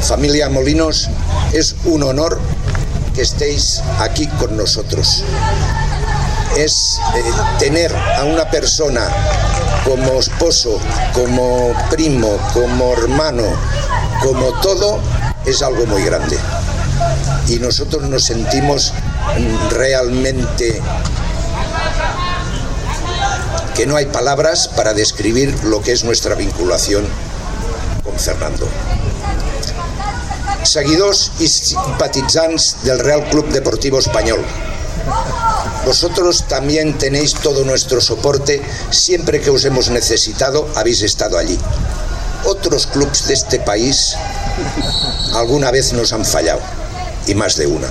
Familia 0.02 0.50
Molinos, 0.50 1.10
es 1.54 1.76
un 1.86 2.04
honor 2.04 2.40
que 3.14 3.22
estéis 3.22 3.82
aquí 4.00 4.28
con 4.40 4.56
nosotros. 4.56 5.24
Es 6.56 7.00
eh, 7.16 7.24
tener 7.60 7.94
a 7.96 8.24
una 8.24 8.50
persona 8.50 9.08
como 9.84 10.20
esposo, 10.20 10.80
como 11.14 11.74
primo, 11.90 12.38
como 12.54 12.94
hermano, 12.94 13.44
como 14.24 14.54
todo, 14.62 15.00
es 15.46 15.62
algo 15.62 15.86
muy 15.88 16.04
grande. 16.04 16.38
Y 17.48 17.58
nosotros 17.60 18.04
nos 18.04 18.24
sentimos 18.24 18.94
realmente 19.72 20.82
que 23.76 23.86
no 23.86 23.96
hay 23.96 24.06
palabras 24.06 24.68
para 24.68 24.94
describir 24.94 25.64
lo 25.64 25.82
que 25.82 25.92
es 25.92 26.04
nuestra 26.04 26.36
vinculación 26.36 27.06
con 28.04 28.18
Fernando. 28.18 28.68
Seguidores 30.64 31.32
y 31.40 31.48
simpatizantes 31.48 32.78
del 32.84 33.00
Real 33.00 33.24
Club 33.30 33.48
Deportivo 33.50 34.00
Español, 34.00 34.44
vosotros 35.86 36.46
también 36.48 36.98
tenéis 36.98 37.34
todo 37.34 37.64
nuestro 37.64 38.02
soporte, 38.02 38.62
siempre 38.92 39.42
que 39.42 39.50
os 39.50 39.66
hemos 39.66 39.90
necesitado 39.90 40.68
habéis 40.76 41.02
estado 41.02 41.38
allí. 41.38 41.58
Otros 42.46 42.88
clubes 42.88 43.28
de 43.28 43.34
este 43.34 43.60
país 43.60 44.16
alguna 45.34 45.72
vez 45.72 45.94
nos 45.94 46.14
han 46.14 46.26
fallado, 46.26 46.62
y 47.26 47.34
más 47.34 47.56
de 47.56 47.68
una. 47.68 47.88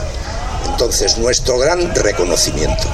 Entonces, 0.72 1.18
nuestro 1.18 1.58
gran 1.58 1.94
reconocimiento. 1.94 2.88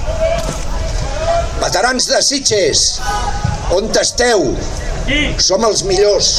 Veterans 1.61 2.09
de 2.09 2.23
Sitges, 2.23 3.01
on 3.75 3.91
esteu? 4.01 4.51
Som 5.39 5.63
els 5.69 5.85
millors. 5.87 6.33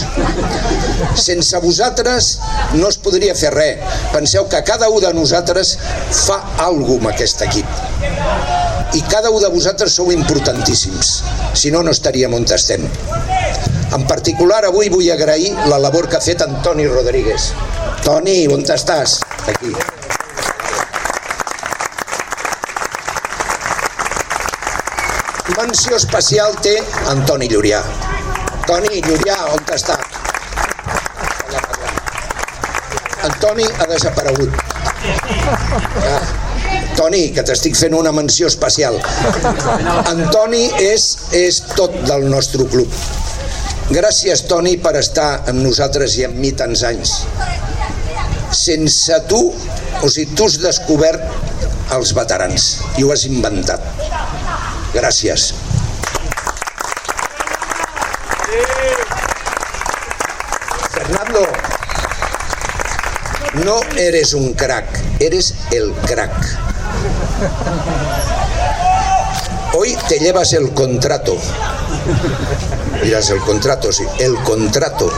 Sense 1.15 1.59
vosaltres 1.63 2.33
no 2.75 2.89
es 2.91 2.99
podria 2.99 3.35
fer 3.35 3.53
res. 3.55 3.99
Penseu 4.11 4.49
que 4.51 4.63
cada 4.67 4.89
un 4.91 4.99
de 5.03 5.13
nosaltres 5.15 5.77
fa 6.25 6.41
alguna 6.67 7.07
amb 7.07 7.13
aquest 7.15 7.45
equip. 7.47 7.79
i 8.93 9.01
cada 9.01 9.29
un 9.29 9.41
de 9.41 9.49
vosaltres 9.51 9.93
sou 9.93 10.11
importantíssims, 10.13 11.21
si 11.53 11.71
no, 11.71 11.83
no 11.83 11.91
estaríem 11.91 12.33
on 12.33 12.47
estem. 12.55 12.87
En 13.95 14.07
particular, 14.07 14.63
avui 14.67 14.89
vull 14.93 15.11
agrair 15.11 15.53
la 15.71 15.79
labor 15.79 16.09
que 16.09 16.19
ha 16.19 16.23
fet 16.23 16.43
Antoni 16.47 16.87
Rodríguez. 16.87 17.51
Toni, 18.07 18.39
on 18.47 18.65
estàs? 18.79 19.21
Aquí. 19.47 19.75
Menció 25.55 25.95
especial 25.95 26.57
té 26.59 26.73
Antoni 27.07 27.47
Llurià. 27.47 27.79
Toni 28.67 28.99
Llurià, 29.05 29.37
on 29.55 29.69
està? 29.71 29.95
Antoni 33.29 33.67
ha 33.79 33.87
desaparegut. 33.87 34.59
Ah. 36.03 36.19
Toni, 36.97 37.21
que 37.31 37.45
t'estic 37.47 37.77
fent 37.79 37.95
una 37.95 38.11
menció 38.11 38.49
especial. 38.51 38.99
Antoni 40.11 40.65
és, 40.83 41.07
és 41.37 41.61
tot 41.77 41.95
del 42.09 42.27
nostre 42.27 42.67
club. 42.73 42.99
Gràcies, 43.87 44.43
Toni, 44.51 44.75
per 44.83 44.97
estar 44.99 45.29
amb 45.47 45.63
nosaltres 45.63 46.17
i 46.19 46.27
amb 46.27 46.41
mi 46.43 46.51
tants 46.59 46.83
anys. 46.89 47.13
Sense 48.51 49.21
tu, 49.31 49.39
o 50.01 50.11
sigui, 50.11 50.35
tu 50.35 50.49
has 50.51 50.59
descobert 50.59 51.23
els 51.95 52.11
veterans 52.17 52.67
i 52.99 53.07
ho 53.07 53.15
has 53.15 53.23
inventat. 53.31 53.96
Gràcies. 54.97 55.53
Fernando, 60.91 61.43
no 63.63 63.75
eres 63.95 64.33
un 64.33 64.53
crack, 64.53 64.87
eres 65.19 65.53
el 65.69 65.93
crack. 66.07 66.33
Hoy 69.73 69.95
te 70.09 70.17
llevas 70.17 70.53
el 70.53 70.73
contrato. 70.73 71.37
Miras 73.03 73.29
el 73.29 73.39
contrato, 73.41 73.93
sí, 73.93 74.03
el 74.17 74.35
contrato. 74.37 75.11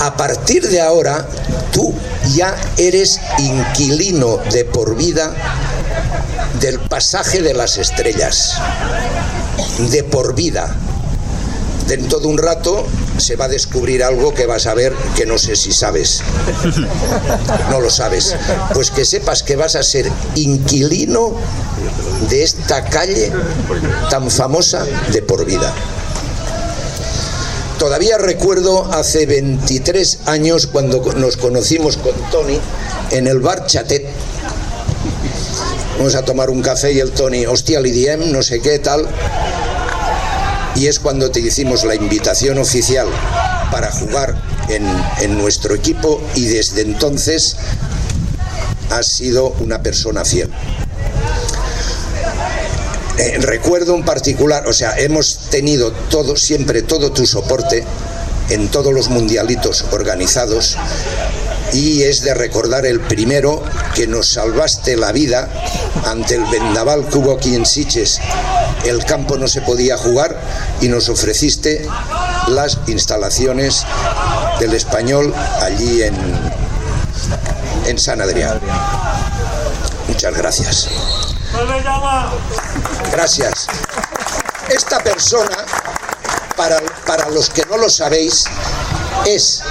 A 0.00 0.16
partir 0.16 0.68
de 0.68 0.80
ahora, 0.80 1.28
tú 1.70 1.94
ya 2.34 2.56
eres 2.76 3.20
inquilino 3.38 4.38
de 4.50 4.64
por 4.64 4.96
vida 4.96 5.32
del 6.60 6.78
pasaje 6.78 7.42
de 7.42 7.54
las 7.54 7.78
estrellas, 7.78 8.54
de 9.90 10.04
por 10.04 10.34
vida. 10.34 10.76
Dentro 11.86 12.20
de 12.20 12.26
un 12.28 12.38
rato 12.38 12.86
se 13.18 13.36
va 13.36 13.46
a 13.46 13.48
descubrir 13.48 14.04
algo 14.04 14.32
que 14.34 14.46
vas 14.46 14.66
a 14.66 14.74
ver 14.74 14.92
que 15.16 15.26
no 15.26 15.38
sé 15.38 15.56
si 15.56 15.72
sabes. 15.72 16.22
No 17.70 17.80
lo 17.80 17.90
sabes. 17.90 18.36
Pues 18.74 18.90
que 18.90 19.04
sepas 19.04 19.42
que 19.42 19.56
vas 19.56 19.74
a 19.74 19.82
ser 19.82 20.10
inquilino 20.36 21.34
de 22.28 22.44
esta 22.44 22.84
calle 22.84 23.32
tan 24.10 24.30
famosa 24.30 24.84
de 25.12 25.22
por 25.22 25.44
vida. 25.44 25.72
Todavía 27.78 28.18
recuerdo 28.18 28.84
hace 28.92 29.24
23 29.24 30.20
años 30.26 30.66
cuando 30.66 31.00
nos 31.16 31.38
conocimos 31.38 31.96
con 31.96 32.12
Tony 32.30 32.60
en 33.10 33.26
el 33.26 33.40
bar 33.40 33.66
Chatet 33.66 34.06
vamos 36.00 36.14
a 36.14 36.22
tomar 36.22 36.48
un 36.48 36.62
café 36.62 36.92
y 36.92 36.98
el 36.98 37.10
Tony, 37.10 37.44
hostia, 37.44 37.78
Lidiem, 37.78 38.32
no 38.32 38.42
sé 38.42 38.60
qué 38.60 38.78
tal. 38.78 39.06
Y 40.74 40.86
es 40.86 40.98
cuando 40.98 41.30
te 41.30 41.40
hicimos 41.40 41.84
la 41.84 41.94
invitación 41.94 42.56
oficial 42.56 43.06
para 43.70 43.92
jugar 43.92 44.34
en, 44.70 44.82
en 45.20 45.36
nuestro 45.36 45.74
equipo 45.74 46.18
y 46.34 46.46
desde 46.46 46.80
entonces 46.80 47.56
has 48.88 49.08
sido 49.08 49.48
una 49.60 49.82
persona 49.82 50.24
fiel. 50.24 50.48
Eh, 53.18 53.36
recuerdo 53.40 53.94
en 53.94 54.02
particular, 54.02 54.66
o 54.68 54.72
sea, 54.72 54.98
hemos 54.98 55.50
tenido 55.50 55.92
todo, 56.08 56.34
siempre 56.34 56.80
todo 56.80 57.12
tu 57.12 57.26
soporte 57.26 57.84
en 58.48 58.68
todos 58.68 58.94
los 58.94 59.10
mundialitos 59.10 59.84
organizados 59.90 60.78
y 61.72 62.02
es 62.02 62.22
de 62.22 62.34
recordar 62.34 62.86
el 62.86 63.00
primero 63.00 63.62
que 63.94 64.06
nos 64.06 64.28
salvaste 64.28 64.96
la 64.96 65.12
vida 65.12 65.48
ante 66.06 66.34
el 66.36 66.44
vendaval 66.46 67.06
que 67.08 67.18
hubo 67.18 67.34
aquí 67.36 67.54
en 67.54 67.66
Siches. 67.66 68.20
El 68.84 69.04
campo 69.04 69.36
no 69.36 69.48
se 69.48 69.60
podía 69.60 69.96
jugar 69.96 70.40
y 70.80 70.88
nos 70.88 71.08
ofreciste 71.08 71.86
las 72.48 72.78
instalaciones 72.86 73.84
del 74.58 74.74
español 74.74 75.34
allí 75.60 76.02
en, 76.02 76.14
en 77.86 77.98
San 77.98 78.20
Adrián. 78.20 78.60
Muchas 80.08 80.34
gracias. 80.36 80.88
Gracias. 83.12 83.66
Esta 84.68 85.02
persona, 85.02 85.56
para, 86.56 86.80
para 87.06 87.28
los 87.30 87.50
que 87.50 87.64
no 87.66 87.76
lo 87.76 87.90
sabéis, 87.90 88.44
es 89.26 89.62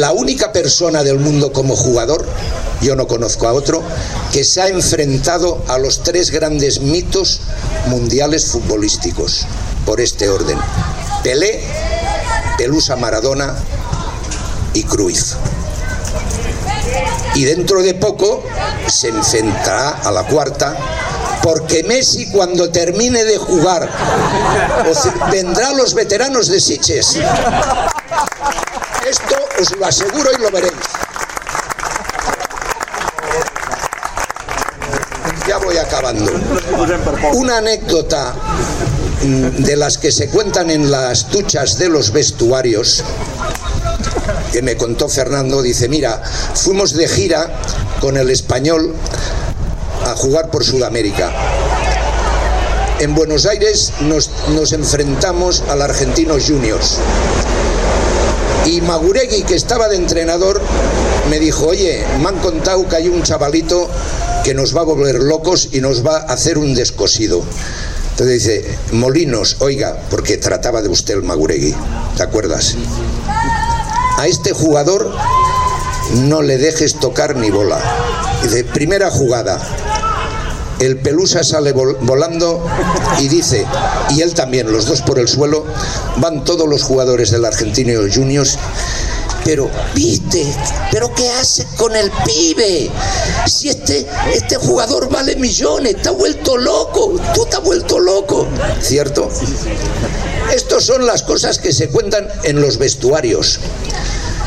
la 0.00 0.12
única 0.12 0.52
persona 0.52 1.02
del 1.02 1.18
mundo 1.18 1.52
como 1.52 1.76
jugador, 1.76 2.24
yo 2.80 2.96
no 2.96 3.06
conozco 3.06 3.46
a 3.46 3.52
otro, 3.52 3.82
que 4.32 4.44
se 4.44 4.62
ha 4.62 4.68
enfrentado 4.68 5.62
a 5.68 5.78
los 5.78 6.02
tres 6.02 6.30
grandes 6.30 6.80
mitos 6.80 7.40
mundiales 7.86 8.46
futbolísticos, 8.46 9.46
por 9.84 10.00
este 10.00 10.28
orden. 10.28 10.58
Pelé, 11.22 11.60
Pelusa 12.56 12.96
Maradona 12.96 13.54
y 14.74 14.84
Cruyff. 14.84 15.34
Y 17.34 17.44
dentro 17.44 17.82
de 17.82 17.94
poco 17.94 18.42
se 18.88 19.08
enfrentará 19.08 19.90
a 19.90 20.10
la 20.10 20.24
cuarta 20.24 20.76
porque 21.42 21.82
Messi 21.82 22.26
cuando 22.30 22.70
termine 22.70 23.24
de 23.24 23.36
jugar 23.36 23.88
vendrá 25.30 25.68
a 25.68 25.72
los 25.72 25.94
veteranos 25.94 26.48
de 26.48 26.60
Siches 26.60 27.18
os 29.62 29.76
lo 29.76 29.86
aseguro 29.86 30.30
y 30.36 30.42
lo 30.42 30.50
veréis. 30.50 30.72
Ya 35.46 35.58
voy 35.58 35.76
acabando. 35.76 36.30
Una 37.34 37.58
anécdota 37.58 38.34
mm, 39.22 39.62
de 39.62 39.76
las 39.76 39.98
que 39.98 40.10
se 40.10 40.28
cuentan 40.28 40.70
en 40.70 40.90
las 40.90 41.30
duchas 41.30 41.78
de 41.78 41.88
los 41.88 42.12
vestuarios 42.12 43.04
que 44.52 44.62
me 44.62 44.76
contó 44.76 45.08
Fernando, 45.08 45.62
dice, 45.62 45.88
mira, 45.88 46.22
fuimos 46.54 46.92
de 46.92 47.08
gira 47.08 47.60
con 48.00 48.16
el 48.16 48.28
español 48.30 48.94
a 50.06 50.14
jugar 50.14 50.50
por 50.50 50.64
Sudamérica. 50.64 51.32
En 52.98 53.14
Buenos 53.14 53.46
Aires 53.46 53.92
nos, 54.00 54.30
nos 54.50 54.72
enfrentamos 54.72 55.62
al 55.68 55.82
Argentinos 55.82 56.44
Juniors 56.46 56.98
y 58.66 58.80
Maguregui, 58.80 59.42
que 59.42 59.54
estaba 59.54 59.88
de 59.88 59.96
entrenador, 59.96 60.60
me 61.28 61.38
dijo, 61.38 61.66
oye, 61.66 62.04
me 62.20 62.28
han 62.28 62.38
contado 62.38 62.88
que 62.88 62.96
hay 62.96 63.08
un 63.08 63.22
chavalito 63.22 63.88
que 64.44 64.54
nos 64.54 64.76
va 64.76 64.82
a 64.82 64.84
volver 64.84 65.22
locos 65.22 65.68
y 65.72 65.80
nos 65.80 66.06
va 66.06 66.18
a 66.18 66.32
hacer 66.32 66.58
un 66.58 66.74
descosido. 66.74 67.42
Entonces 68.12 68.44
dice, 68.44 68.78
Molinos, 68.92 69.56
oiga, 69.60 69.96
porque 70.10 70.36
trataba 70.36 70.82
de 70.82 70.88
usted 70.88 71.14
el 71.14 71.22
Maguregui, 71.22 71.74
¿te 72.16 72.22
acuerdas? 72.22 72.76
A 74.18 74.26
este 74.26 74.52
jugador 74.52 75.10
no 76.14 76.42
le 76.42 76.58
dejes 76.58 77.00
tocar 77.00 77.36
ni 77.36 77.50
bola. 77.50 77.80
Dice, 78.42 78.64
primera 78.64 79.10
jugada, 79.10 79.58
el 80.84 80.98
Pelusa 80.98 81.44
sale 81.44 81.72
volando 81.72 82.64
y 83.20 83.28
dice, 83.28 83.66
y 84.10 84.22
él 84.22 84.34
también, 84.34 84.70
los 84.72 84.86
dos 84.86 85.02
por 85.02 85.18
el 85.18 85.28
suelo, 85.28 85.64
van 86.18 86.44
todos 86.44 86.68
los 86.68 86.82
jugadores 86.82 87.30
del 87.30 87.44
Argentino 87.44 88.00
Juniors 88.12 88.58
pero, 89.44 89.68
viste, 89.94 90.46
pero 90.90 91.12
¿qué 91.14 91.28
hace 91.30 91.66
con 91.76 91.94
el 91.96 92.10
pibe? 92.24 92.90
Si 93.46 93.68
este, 93.68 94.06
este 94.32 94.56
jugador 94.56 95.10
vale 95.10 95.34
millones, 95.36 95.96
está 95.96 96.12
vuelto 96.12 96.56
loco, 96.56 97.14
tú 97.34 97.44
estás 97.44 97.62
vuelto 97.62 97.98
loco, 97.98 98.46
¿cierto? 98.80 99.28
Estas 100.54 100.84
son 100.84 101.06
las 101.06 101.22
cosas 101.22 101.58
que 101.58 101.72
se 101.72 101.88
cuentan 101.88 102.28
en 102.44 102.60
los 102.60 102.78
vestuarios. 102.78 103.58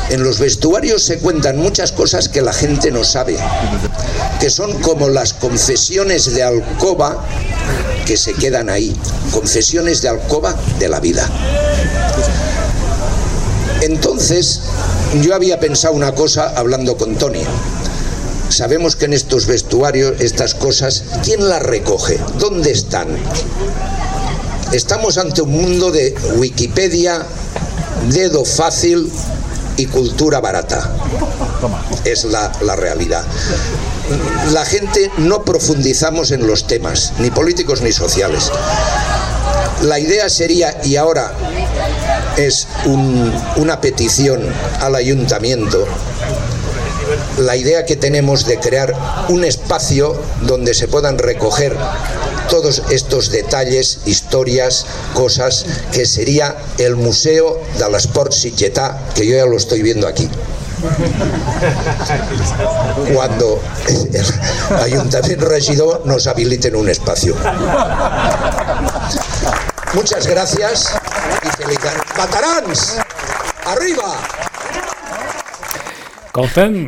En 0.08 0.22
los 0.22 0.38
vestuarios 0.38 1.02
se 1.02 1.18
cuentan 1.18 1.58
muchas 1.58 1.90
cosas 1.90 2.28
que 2.28 2.40
la 2.40 2.52
gente 2.52 2.92
no 2.92 3.02
sabe, 3.02 3.36
que 4.38 4.50
son 4.50 4.80
como 4.80 5.08
las 5.08 5.32
confesiones 5.32 6.32
de 6.32 6.44
alcoba 6.44 7.24
que 8.06 8.16
se 8.16 8.32
quedan 8.34 8.70
ahí, 8.70 8.94
confesiones 9.32 10.02
de 10.02 10.08
alcoba 10.08 10.54
de 10.78 10.88
la 10.88 11.00
vida. 11.00 11.28
Entonces, 13.82 14.60
yo 15.22 15.34
había 15.34 15.58
pensado 15.58 15.94
una 15.94 16.12
cosa 16.14 16.52
hablando 16.56 16.96
con 16.96 17.16
Tony. 17.16 17.42
Sabemos 18.48 18.94
que 18.94 19.06
en 19.06 19.12
estos 19.12 19.46
vestuarios, 19.46 20.20
estas 20.20 20.54
cosas, 20.54 21.02
¿quién 21.24 21.48
las 21.48 21.62
recoge? 21.62 22.20
¿Dónde 22.38 22.70
están? 22.70 23.08
Estamos 24.72 25.18
ante 25.18 25.42
un 25.42 25.50
mundo 25.50 25.90
de 25.90 26.14
Wikipedia, 26.36 27.26
dedo 28.08 28.44
fácil, 28.44 29.10
y 29.76 29.86
cultura 29.86 30.40
barata. 30.40 30.90
Es 32.04 32.24
la, 32.24 32.52
la 32.62 32.76
realidad. 32.76 33.24
la 34.52 34.64
gente 34.64 35.10
no 35.18 35.42
profundizamos 35.42 36.30
en 36.30 36.46
los 36.46 36.66
temas, 36.66 37.12
ni 37.18 37.30
políticos 37.30 37.82
ni 37.82 37.92
sociales. 37.92 38.50
La 39.82 39.98
idea 39.98 40.28
sería, 40.28 40.78
y 40.84 40.96
ahora 40.96 41.32
es 42.36 42.66
un, 42.86 43.32
una 43.56 43.80
petición 43.80 44.42
al 44.80 44.94
ayuntamiento, 44.94 45.86
la 47.38 47.56
idea 47.56 47.84
que 47.84 47.96
tenemos 47.96 48.46
de 48.46 48.58
crear 48.58 48.94
un 49.28 49.44
espacio 49.44 50.16
donde 50.42 50.74
se 50.74 50.88
puedan 50.88 51.18
recoger 51.18 51.76
todos 52.48 52.82
estos 52.90 53.30
detalles, 53.30 54.00
historias, 54.06 54.86
cosas, 55.14 55.66
que 55.92 56.06
sería 56.06 56.56
el 56.78 56.96
Museo 56.96 57.60
de 57.78 57.90
l'Esport 57.90 58.32
Sitgetà, 58.32 58.98
que 59.14 59.26
yo 59.26 59.36
ya 59.36 59.46
lo 59.46 59.56
estoy 59.56 59.82
viendo 59.82 60.06
aquí. 60.06 60.28
Cuando 63.12 63.60
el 63.88 64.76
Ayuntamiento 64.82 65.48
Regidor 65.48 66.06
nos 66.06 66.26
habiliten 66.26 66.76
un 66.76 66.88
espacio. 66.88 67.34
Muchas 69.94 70.26
gracias 70.26 70.92
y 71.42 71.48
felicidades. 71.62 72.02
¡Batarans! 72.16 72.98
¡Arriba! 73.64 74.14
Escolta'm, 76.36 76.86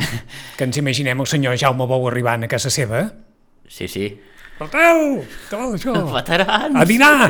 que 0.58 0.64
ens 0.64 0.76
imaginem 0.76 1.22
el 1.22 1.26
senyor 1.26 1.56
Jaume 1.56 1.86
Bou 1.88 2.04
arribant 2.10 2.44
a 2.44 2.48
casa 2.52 2.68
seva. 2.68 3.14
Sí, 3.64 3.88
sí. 3.88 4.20
Escolteu, 4.58 5.20
què 5.46 5.58
vol 5.60 5.74
això? 5.76 5.92
Veterans! 6.10 6.74
A 6.74 6.84
dinar! 6.88 7.28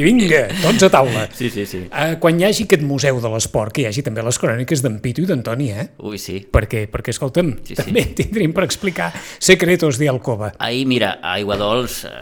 I 0.00 0.04
vinga, 0.06 0.46
tots 0.62 0.86
a 0.86 0.88
taula. 0.88 1.26
Sí, 1.36 1.50
sí, 1.52 1.66
sí. 1.68 1.82
Uh, 1.92 2.14
quan 2.22 2.38
hi 2.40 2.46
hagi 2.46 2.64
aquest 2.64 2.80
museu 2.88 3.18
de 3.20 3.28
l'esport, 3.34 3.74
que 3.76 3.82
hi 3.82 3.88
hagi 3.90 4.00
també 4.06 4.22
les 4.24 4.38
cròniques 4.40 4.80
d'en 4.80 4.96
Pitu 5.04 5.26
i 5.26 5.28
d'Antoni, 5.28 5.66
eh? 5.76 5.84
Ui, 6.08 6.16
sí. 6.22 6.38
Per 6.48 6.62
què? 6.70 6.86
Perquè, 6.88 7.12
escolta'm, 7.12 7.50
Sí, 7.68 7.74
sí. 7.74 7.82
també 7.82 8.06
tindríem 8.16 8.54
per 8.56 8.64
explicar 8.64 9.10
secretos 9.36 9.98
de 10.00 10.08
Alcoba. 10.08 10.54
Ahir, 10.64 10.86
mira, 10.88 11.18
a 11.20 11.34
Aigua 11.36 11.58
Dols 11.60 12.06
eh, 12.08 12.16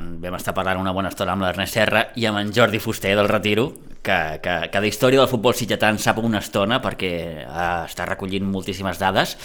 en 0.00 0.16
vam 0.24 0.34
estar 0.40 0.56
parlant 0.58 0.82
una 0.82 0.96
bona 0.96 1.12
estona 1.14 1.36
amb 1.36 1.46
l'Ernest 1.46 1.78
Serra 1.78 2.08
i 2.18 2.26
amb 2.26 2.42
en 2.42 2.50
Jordi 2.56 2.82
Fuster 2.82 3.14
del 3.14 3.30
Retiro, 3.30 3.68
que, 4.02 4.18
que, 4.42 4.56
que 4.72 4.82
de 4.82 4.90
història 4.90 5.22
del 5.22 5.30
futbol 5.30 5.54
sitgetà 5.54 5.92
en 5.94 6.02
sap 6.02 6.18
una 6.18 6.40
estona 6.42 6.80
perquè 6.82 7.12
eh, 7.44 7.68
està 7.86 8.08
recollint 8.10 8.50
moltíssimes 8.50 8.98
dades 8.98 9.36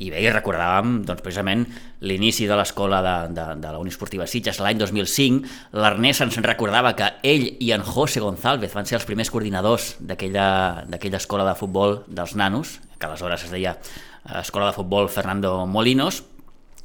i 0.00 0.08
bé, 0.08 0.22
i 0.24 0.30
recordàvem 0.32 1.02
doncs, 1.04 1.20
precisament 1.24 1.66
l'inici 2.06 2.46
de 2.48 2.56
l'escola 2.56 3.02
de, 3.04 3.16
de, 3.36 3.44
de 3.60 3.72
la 3.74 3.80
Unió 3.82 3.92
Esportiva 3.92 4.26
Sitges 4.30 4.60
l'any 4.62 4.80
2005. 4.80 5.50
L'Ernest 5.76 6.24
ens 6.24 6.38
en 6.40 6.46
recordava 6.46 6.94
que 6.96 7.10
ell 7.28 7.44
i 7.60 7.72
en 7.76 7.84
José 7.84 8.22
González 8.24 8.72
van 8.72 8.88
ser 8.88 8.96
els 9.00 9.06
primers 9.08 9.30
coordinadors 9.32 9.92
d'aquella 10.00 10.86
escola 11.20 11.46
de 11.48 11.56
futbol 11.58 12.00
dels 12.08 12.34
nanos, 12.40 12.78
que 12.98 13.10
aleshores 13.10 13.44
es 13.44 13.52
deia 13.52 13.76
eh, 13.76 14.40
Escola 14.40 14.70
de 14.70 14.76
Futbol 14.78 15.10
Fernando 15.12 15.58
Molinos, 15.66 16.22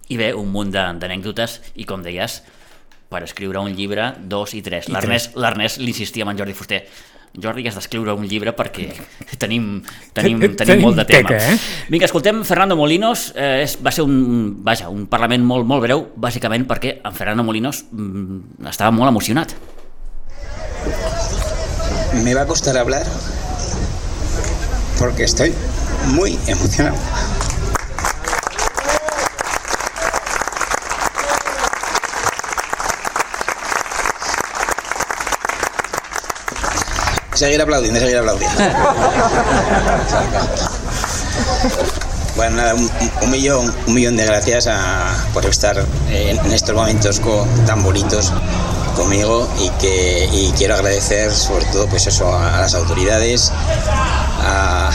i 0.08 0.20
bé, 0.20 0.32
un 0.36 0.52
munt 0.52 0.72
d'anècdotes 0.72 1.60
i 1.76 1.88
com 1.88 2.04
deies, 2.04 2.42
per 3.08 3.24
escriure 3.24 3.60
un 3.64 3.76
llibre, 3.76 4.14
dos 4.20 4.54
i 4.56 4.62
tres. 4.64 4.90
L'Ernest 5.36 5.80
l'insistia 5.80 6.26
amb 6.26 6.36
en 6.36 6.42
Jordi 6.42 6.56
Fuster. 6.56 6.82
Jordi, 7.38 7.67
has 7.69 7.75
d'escriure 7.77 8.13
un 8.17 8.25
llibre 8.27 8.53
perquè 8.57 8.88
tenim, 9.41 9.81
tenim, 10.13 10.39
Tenim 10.39 10.55
tenim 10.57 10.81
molt 10.86 10.98
de 10.98 11.05
tema. 11.05 11.29
teca, 11.36 11.53
eh? 11.53 11.57
Vinga, 11.89 12.05
escoltem 12.10 12.43
Fernando 12.48 12.75
Molinos. 12.79 13.31
Eh, 13.36 13.63
és, 13.65 13.77
va 13.84 13.91
ser 13.93 14.05
un, 14.07 14.55
vaja, 14.65 14.89
un 14.89 15.05
parlament 15.12 15.43
molt, 15.46 15.67
molt 15.69 15.84
breu, 15.86 16.07
bàsicament 16.17 16.65
perquè 16.69 16.98
en 17.05 17.13
Fernando 17.17 17.43
Molinos 17.48 17.84
mm, 17.91 18.67
estava 18.74 18.91
molt 18.96 19.12
emocionat. 19.12 19.53
Me 22.24 22.34
va 22.34 22.41
a 22.41 22.48
costar 22.48 22.77
hablar 22.77 23.03
porque 24.98 25.24
estoy 25.25 25.53
muy 26.15 26.38
emocionado. 26.48 26.98
Seguir 37.38 37.62
aplaudiendo, 37.62 38.00
seguir 38.00 38.17
aplaudiendo. 38.17 38.63
Bueno, 42.36 42.58
nada, 42.58 42.73
un, 42.76 43.32
millón, 43.32 43.73
un 43.88 43.93
millón 43.93 44.17
de 44.17 44.26
gracias 44.26 44.67
por 45.34 45.45
estar 45.45 45.84
en, 46.10 46.52
estos 46.52 46.76
momentos 46.76 47.21
tan 47.65 47.84
bonitos 47.84 48.34
conmigo 48.95 49.47
y 49.60 49.69
que 49.82 50.30
y 50.32 50.52
quiero 50.58 50.76
agradecer 50.76 51.32
sobre 51.32 51.65
todo 51.65 51.88
pues 51.88 52.08
eso 52.08 52.36
a, 52.36 52.60
las 52.62 52.73
autoridades, 52.73 53.52
a, 54.41 54.89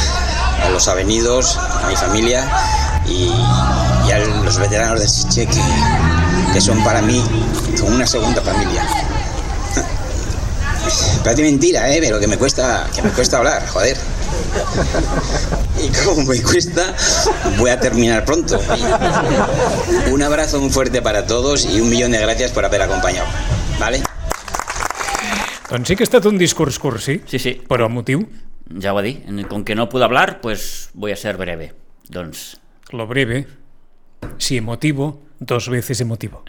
los 0.72 0.86
avenidos, 0.88 1.56
a 1.56 1.88
mi 1.88 1.96
familia 1.96 2.48
y, 3.06 3.30
a 4.12 4.18
los 4.44 4.58
veteranos 4.58 5.00
de 5.00 5.08
Siche 5.08 5.46
que, 5.46 5.62
que 6.52 6.60
son 6.60 6.82
para 6.84 7.02
mí 7.02 7.24
como 7.78 7.94
una 7.94 8.06
segunda 8.06 8.40
familia. 8.42 9.01
Parece 11.24 11.42
mentira, 11.42 11.92
¿eh? 11.92 11.98
pero 12.00 12.18
que 12.18 12.26
me 12.26 12.36
cuesta 12.36 12.88
que 12.94 13.02
me 13.02 13.10
cuesta 13.10 13.38
hablar, 13.38 13.66
joder. 13.68 13.96
Y 15.82 15.88
como 16.04 16.22
me 16.26 16.42
cuesta, 16.42 16.94
voy 17.58 17.70
a 17.70 17.78
terminar 17.78 18.24
pronto. 18.24 18.60
Un 20.10 20.22
abrazo 20.22 20.60
muy 20.60 20.70
fuerte 20.70 21.00
para 21.02 21.26
todos 21.26 21.64
y 21.64 21.80
un 21.80 21.90
millón 21.90 22.12
de 22.12 22.18
gracias 22.18 22.52
por 22.52 22.64
haber 22.64 22.82
acompañado. 22.82 23.26
¿Vale? 23.78 24.02
Doncs 25.72 25.88
sí 25.88 25.96
que 25.96 26.04
ha 26.04 26.08
estat 26.10 26.26
un 26.28 26.36
discurs 26.36 26.76
curt, 26.78 27.00
sí? 27.00 27.14
Sí. 27.24 27.54
Però 27.64 27.88
motiu? 27.88 28.26
Ja 28.76 28.92
ho 28.92 28.96
va 28.98 29.02
dir, 29.02 29.24
con 29.48 29.64
que 29.64 29.74
no 29.74 29.88
puedo 29.88 30.04
hablar, 30.04 30.42
pues 30.42 30.90
voy 30.92 31.12
a 31.12 31.16
ser 31.16 31.38
breve. 31.40 31.72
Doncs 32.12 32.60
Lo 32.92 33.06
breve, 33.06 33.46
si 34.36 34.58
emotivo, 34.58 35.22
dos 35.46 35.68
veces 35.68 36.00
emotivo. 36.00 36.44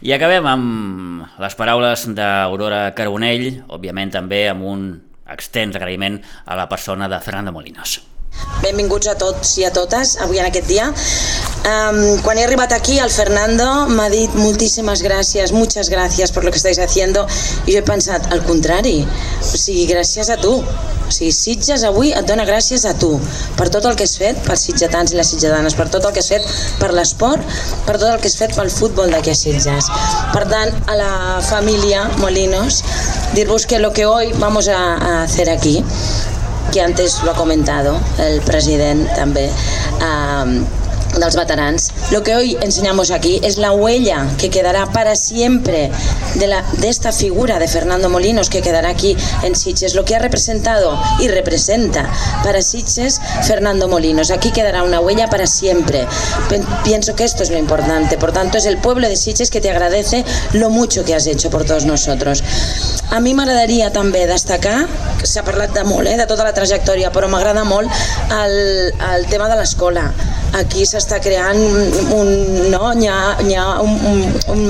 I 0.00 0.14
acabem 0.16 0.46
amb 0.48 1.40
les 1.40 1.56
paraules 1.58 2.08
d'Aurora 2.16 2.88
Carbonell, 2.96 3.64
òbviament 3.68 4.14
també 4.14 4.46
amb 4.50 4.64
un 4.64 4.86
extens 5.28 5.76
agraïment 5.76 6.22
a 6.46 6.56
la 6.56 6.68
persona 6.68 7.08
de 7.08 7.20
Fernando 7.20 7.52
Molinos. 7.52 8.00
Benvinguts 8.62 9.06
a 9.06 9.14
tots 9.18 9.56
i 9.60 9.64
a 9.68 9.70
totes 9.70 10.16
avui 10.24 10.40
en 10.42 10.48
aquest 10.48 10.66
dia. 10.66 10.88
Um, 11.68 12.18
quan 12.24 12.38
he 12.38 12.44
arribat 12.46 12.72
aquí, 12.72 12.96
el 12.98 13.10
Fernando 13.12 13.66
m'ha 13.92 14.08
dit 14.10 14.34
moltíssimes 14.38 15.02
gràcies, 15.04 15.52
muchas 15.52 15.90
gracias 15.90 16.32
por 16.32 16.44
lo 16.44 16.50
que 16.50 16.56
estáis 16.56 16.78
haciendo 16.78 17.26
i 17.66 17.74
jo 17.74 17.78
he 17.78 17.82
pensat, 17.82 18.30
al 18.32 18.42
contrari, 18.46 19.02
o 19.42 19.56
sigui, 19.56 19.84
gràcies 19.90 20.30
a 20.32 20.38
tu. 20.40 20.54
O 20.62 21.12
sigui, 21.12 21.30
Sitges 21.32 21.84
avui 21.88 22.10
et 22.12 22.26
dona 22.28 22.44
gràcies 22.48 22.84
a 22.88 22.94
tu 23.00 23.14
per 23.56 23.68
tot 23.72 23.86
el 23.88 23.96
que 23.96 24.04
has 24.04 24.16
fet 24.20 24.40
pels 24.44 24.64
sitgetans 24.68 25.12
i 25.12 25.18
les 25.20 25.30
sitgetanes, 25.32 25.76
per 25.76 25.88
tot 25.92 26.04
el 26.04 26.12
que 26.12 26.24
has 26.24 26.28
fet 26.32 26.48
per 26.80 26.90
l'esport, 26.96 27.44
per 27.86 27.96
tot 27.96 28.08
el 28.10 28.20
que 28.20 28.28
has 28.28 28.36
fet 28.40 28.56
pel 28.56 28.72
futbol 28.72 29.12
d'aquí 29.12 29.32
a 29.32 29.38
Sitges. 29.38 29.88
Per 30.34 30.44
tant, 30.50 30.74
a 30.88 30.98
la 30.98 31.12
família 31.48 32.04
Molinos, 32.18 32.82
dir-vos 33.34 33.66
que 33.66 33.78
lo 33.78 33.92
que 33.92 34.06
hoy 34.06 34.32
vamos 34.36 34.68
a, 34.68 34.80
a 34.96 35.22
hacer 35.22 35.48
aquí 35.50 35.82
que 36.72 36.80
antes 36.80 37.22
lo 37.22 37.32
ha 37.32 37.34
comentado 37.34 37.98
el 38.18 38.40
presidente 38.42 39.10
también 39.14 39.50
um, 40.00 40.64
dels 41.20 41.36
veterans. 41.36 41.90
Lo 42.10 42.22
que 42.22 42.34
hoy 42.34 42.56
enseñamos 42.60 43.10
aquí 43.10 43.40
es 43.42 43.58
la 43.58 43.72
huella 43.72 44.26
que 44.38 44.50
quedará 44.50 44.86
para 44.86 45.16
siempre 45.16 45.90
de, 46.34 46.46
de 46.78 46.88
esta 46.88 47.12
figura 47.12 47.58
de 47.58 47.68
Fernando 47.68 48.08
Molinos 48.08 48.48
que 48.50 48.62
quedará 48.62 48.90
aquí 48.90 49.16
en 49.42 49.54
Sitges, 49.54 49.94
lo 49.94 50.04
que 50.04 50.16
ha 50.16 50.18
representado 50.18 50.98
y 51.20 51.28
representa 51.28 52.10
para 52.42 52.62
Sitges 52.62 53.20
Fernando 53.46 53.88
Molinos. 53.88 54.30
Aquí 54.30 54.50
quedará 54.50 54.82
una 54.82 55.00
huella 55.00 55.28
para 55.28 55.46
siempre. 55.46 56.06
Pienso 56.84 57.14
que 57.14 57.24
esto 57.24 57.42
es 57.42 57.50
lo 57.50 57.58
importante. 57.58 58.18
Por 58.18 58.32
tanto, 58.32 58.58
es 58.58 58.66
el 58.66 58.78
pueblo 58.78 59.08
de 59.08 59.16
Sitges 59.16 59.50
que 59.50 59.60
te 59.60 59.70
agradece 59.70 60.24
lo 60.52 60.70
mucho 60.70 61.04
que 61.04 61.14
has 61.14 61.26
hecho 61.26 61.50
por 61.50 61.64
todos 61.64 61.84
nosotros. 61.84 62.42
A 63.10 63.20
mi 63.24 63.32
m'agradaria 63.32 63.88
també 63.94 64.26
destacar, 64.28 64.82
s'ha 65.24 65.44
parlat 65.46 65.72
de 65.72 65.84
molt, 65.88 66.10
eh, 66.10 66.18
de 66.20 66.26
tota 66.28 66.44
la 66.44 66.52
trajectòria, 66.52 67.08
però 67.14 67.30
m'agrada 67.32 67.64
molt 67.64 67.88
el, 68.42 68.92
el 69.14 69.24
tema 69.32 69.48
de 69.48 69.56
l'escola. 69.56 70.10
Aquí 70.56 70.86
s'està 70.88 71.18
creant 71.20 71.58
un... 72.16 72.30
No? 72.72 72.92
Hi 72.98 73.06
ha, 73.08 73.18
hi 73.44 73.54
ha 73.54 73.66
un, 73.84 73.92
un, 74.08 74.22
un, 74.54 74.62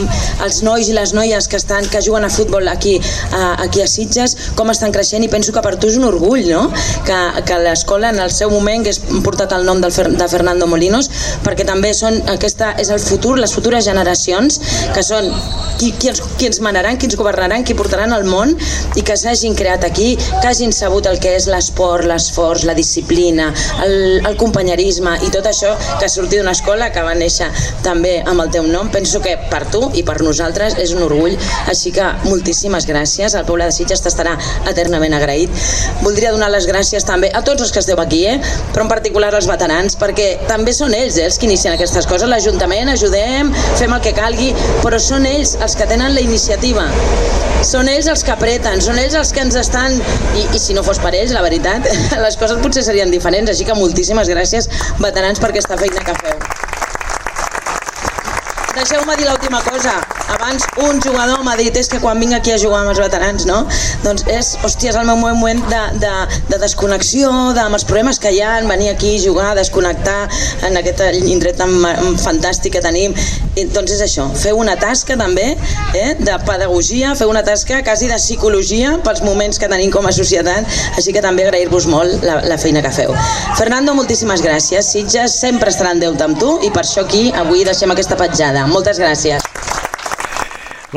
els 0.45 0.59
nois 0.67 0.88
i 0.91 0.95
les 0.97 1.12
noies 1.17 1.47
que, 1.49 1.57
estan, 1.61 1.87
que 1.91 2.01
juguen 2.05 2.27
a 2.27 2.31
futbol 2.33 2.67
aquí, 2.69 2.97
a, 3.33 3.55
aquí 3.64 3.81
a 3.83 3.87
Sitges, 3.88 4.35
com 4.59 4.71
estan 4.73 4.93
creixent 4.95 5.25
i 5.25 5.31
penso 5.33 5.55
que 5.55 5.62
per 5.64 5.77
tu 5.81 5.88
és 5.91 5.97
un 6.01 6.05
orgull, 6.09 6.49
no? 6.51 6.67
Que, 7.07 7.19
que 7.49 7.61
l'escola 7.62 8.11
en 8.11 8.19
el 8.25 8.33
seu 8.35 8.51
moment 8.51 8.85
que 8.85 8.93
és 8.95 9.01
portat 9.25 9.55
el 9.57 9.64
nom 9.69 9.81
del, 9.83 9.95
Fer- 9.95 10.11
de 10.19 10.29
Fernando 10.29 10.67
Molinos, 10.71 11.09
perquè 11.47 11.67
també 11.69 11.95
són, 11.97 12.19
aquesta 12.35 12.73
és 12.83 12.91
el 12.95 13.01
futur, 13.03 13.37
les 13.38 13.55
futures 13.55 13.87
generacions, 13.87 14.61
que 14.95 15.05
són 15.07 15.31
qui, 15.79 15.93
qui, 15.95 16.11
els, 16.11 16.21
qui 16.41 16.51
ens 16.51 16.61
manaran, 16.64 16.99
qui 16.99 17.07
ens 17.09 17.17
governaran, 17.19 17.64
qui 17.64 17.77
portaran 17.79 18.12
el 18.17 18.27
món 18.29 18.57
i 18.99 19.05
que 19.07 19.17
s'hagin 19.17 19.55
creat 19.59 19.87
aquí, 19.87 20.11
que 20.19 20.51
hagin 20.51 20.75
sabut 20.75 21.07
el 21.07 21.21
que 21.23 21.37
és 21.38 21.47
l'esport, 21.51 22.07
l'esforç, 22.11 22.67
la 22.69 22.75
disciplina, 22.79 23.53
el, 23.87 23.97
el 24.27 24.37
companyerisme 24.41 25.17
i 25.27 25.31
tot 25.35 25.47
això 25.47 25.68
això, 25.69 25.99
que 26.01 26.09
surti 26.09 26.39
d'una 26.39 26.53
escola 26.53 26.91
que 26.93 27.03
va 27.05 27.15
néixer 27.19 27.49
també 27.85 28.19
amb 28.27 28.43
el 28.45 28.51
teu 28.55 28.67
nom, 28.67 28.89
penso 28.93 29.21
que 29.25 29.37
per 29.51 29.65
tu 29.73 29.89
i 29.95 30.05
per 30.07 30.21
nosaltres 30.23 30.79
és 30.81 30.93
un 30.97 31.03
orgull, 31.05 31.37
així 31.69 31.93
que 31.95 32.07
moltíssimes 32.25 32.87
gràcies, 32.89 33.35
el 33.35 33.47
poble 33.49 33.67
de 33.69 33.75
Sitges 33.75 34.03
t'estarà 34.05 34.37
eternament 34.71 35.15
agraït. 35.17 35.51
Voldria 36.03 36.33
donar 36.33 36.51
les 36.53 36.69
gràcies 36.69 37.05
també 37.05 37.31
a 37.33 37.43
tots 37.45 37.63
els 37.65 37.73
que 37.73 37.83
esteu 37.83 38.01
aquí, 38.01 38.25
eh? 38.27 38.39
però 38.73 38.87
en 38.87 38.93
particular 38.93 39.33
als 39.35 39.49
veterans, 39.51 39.97
perquè 39.99 40.31
també 40.49 40.75
són 40.77 40.95
ells 40.95 41.19
eh, 41.19 41.27
els 41.29 41.39
que 41.39 41.49
inicien 41.49 41.75
aquestes 41.75 42.09
coses, 42.09 42.29
l'Ajuntament, 42.31 42.93
ajudem, 42.95 43.53
fem 43.79 43.93
el 43.93 44.05
que 44.05 44.15
calgui, 44.17 44.53
però 44.85 45.01
són 45.03 45.27
ells 45.29 45.57
els 45.63 45.77
que 45.77 45.89
tenen 45.91 46.15
la 46.15 46.25
iniciativa, 46.25 46.89
són 47.67 47.89
ells 47.91 48.07
els 48.11 48.23
que 48.25 48.33
apreten, 48.33 48.81
són 48.85 48.99
ells 49.01 49.17
els 49.19 49.33
que 49.35 49.43
ens 49.43 49.57
estan... 49.59 49.99
I, 50.39 50.45
i 50.55 50.61
si 50.63 50.75
no 50.77 50.85
fos 50.87 51.01
per 51.03 51.11
ells, 51.17 51.33
la 51.35 51.43
veritat, 51.43 51.87
les 52.25 52.37
coses 52.39 52.61
potser 52.63 52.85
serien 52.87 53.11
diferents, 53.11 53.51
així 53.51 53.67
que 53.67 53.75
moltíssimes 53.75 54.31
gràcies, 54.31 54.69
veterans, 55.03 55.41
per 55.43 55.51
aquesta 55.59 55.77
feina 55.77 56.05
que 56.07 56.14
feu. 56.23 56.38
Deixeu-me 58.77 59.16
dir 59.16 59.27
l'última 59.27 59.61
cosa. 59.66 60.18
Abans 60.29 60.67
un 60.85 61.01
jugador 61.01 61.41
m'ha 61.45 61.57
dit 61.57 61.75
és 61.81 61.88
que 61.88 62.01
quan 62.03 62.21
vinc 62.21 62.35
aquí 62.37 62.53
a 62.53 62.59
jugar 62.61 62.83
amb 62.83 62.93
els 62.93 63.01
veterans, 63.01 63.47
no? 63.49 63.62
Doncs 64.05 64.27
és, 64.29 64.51
hòstia, 64.64 64.93
és 64.93 64.99
el 65.01 65.07
meu 65.09 65.17
moment 65.17 65.62
de, 65.71 65.81
de, 66.03 66.12
de 66.51 66.59
desconnexió, 66.61 67.31
de, 67.57 67.62
amb 67.64 67.79
els 67.79 67.87
problemes 67.88 68.21
que 68.21 68.33
hi 68.35 68.43
ha, 68.45 68.59
venir 68.69 68.91
aquí, 68.93 69.14
jugar, 69.23 69.55
desconnectar 69.57 70.19
en 70.69 70.77
aquest 70.81 71.01
indret 71.25 71.59
tan 71.61 71.73
fantàstic 72.21 72.77
que 72.77 72.85
tenim. 72.85 73.17
I, 73.57 73.67
doncs 73.73 73.97
és 73.97 74.05
això, 74.05 74.29
feu 74.38 74.61
una 74.61 74.77
tasca 74.79 75.17
també 75.19 75.49
eh, 75.97 76.12
de 76.21 76.37
pedagogia, 76.47 77.14
feu 77.19 77.33
una 77.33 77.43
tasca 77.47 77.81
quasi 77.87 78.11
de 78.12 78.21
psicologia 78.21 78.99
pels 79.05 79.25
moments 79.25 79.59
que 79.59 79.71
tenim 79.71 79.93
com 79.95 80.07
a 80.07 80.14
societat, 80.14 80.69
així 80.97 81.17
que 81.17 81.25
també 81.25 81.49
agrair-vos 81.49 81.88
molt 81.91 82.27
la, 82.27 82.41
la 82.45 82.61
feina 82.61 82.85
que 82.85 82.93
feu. 82.95 83.17
Fernando, 83.59 83.97
moltíssimes 83.99 84.45
gràcies. 84.45 84.93
Sitges 84.93 85.41
sempre 85.41 85.73
estarà 85.73 85.97
en 85.97 86.05
deute 86.05 86.29
amb 86.29 86.38
tu 86.38 86.59
i 86.62 86.73
per 86.75 86.85
això 86.85 87.07
aquí 87.07 87.29
avui 87.33 87.64
deixem 87.69 87.97
aquesta 87.97 88.19
petjada. 88.21 88.67
Moltes 88.69 89.01
gràcies. 89.01 89.48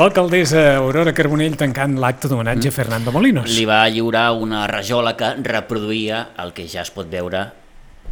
L'alcaldessa 0.00 0.76
Aurora 0.78 1.12
Carbonell 1.12 1.52
tancant 1.60 1.98
l'acte 2.00 2.28
d'homenatge 2.30 2.70
a 2.70 2.72
Fernando 2.72 3.12
Molinos. 3.12 3.50
Li 3.52 3.66
va 3.68 3.82
lliurar 3.92 4.30
una 4.40 4.62
rajola 4.70 5.12
que 5.20 5.34
reproduïa 5.44 6.30
el 6.40 6.54
que 6.56 6.64
ja 6.64 6.80
es 6.80 6.90
pot 6.94 7.10
veure 7.12 7.42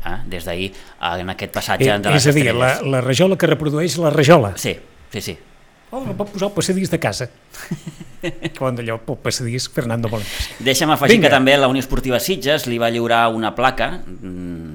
eh, 0.04 0.16
des 0.28 0.44
d'ahir 0.44 0.74
en 1.08 1.32
aquest 1.32 1.54
passatge 1.56 1.88
Eh, 1.88 1.98
de 1.98 2.12
les 2.12 2.20
és 2.26 2.28
a 2.28 2.36
dir, 2.36 2.50
la, 2.52 2.74
la 2.84 3.00
rajola 3.00 3.38
que 3.40 3.48
reprodueix 3.48 3.96
la 3.96 4.10
rajola. 4.12 4.52
Sí, 4.60 4.76
sí, 5.12 5.22
sí. 5.24 5.38
Oh, 5.90 6.04
la 6.06 6.12
pot 6.14 6.28
posar 6.30 6.50
al 6.50 6.54
passadís 6.54 6.90
de 6.92 7.00
casa. 7.02 7.30
Quan 8.58 8.76
d'allò, 8.76 8.98
pel 9.00 9.16
passadís 9.24 9.64
Fernando 9.72 10.12
Molinos. 10.12 10.50
Deixa'm 10.60 10.92
afegir 10.92 11.16
Vinga. 11.16 11.30
que 11.30 11.32
també 11.32 11.56
la 11.56 11.72
Unió 11.72 11.80
Esportiva 11.80 12.20
Sitges 12.20 12.68
li 12.68 12.76
va 12.78 12.92
lliurar 12.92 13.24
una 13.32 13.54
placa 13.56 14.02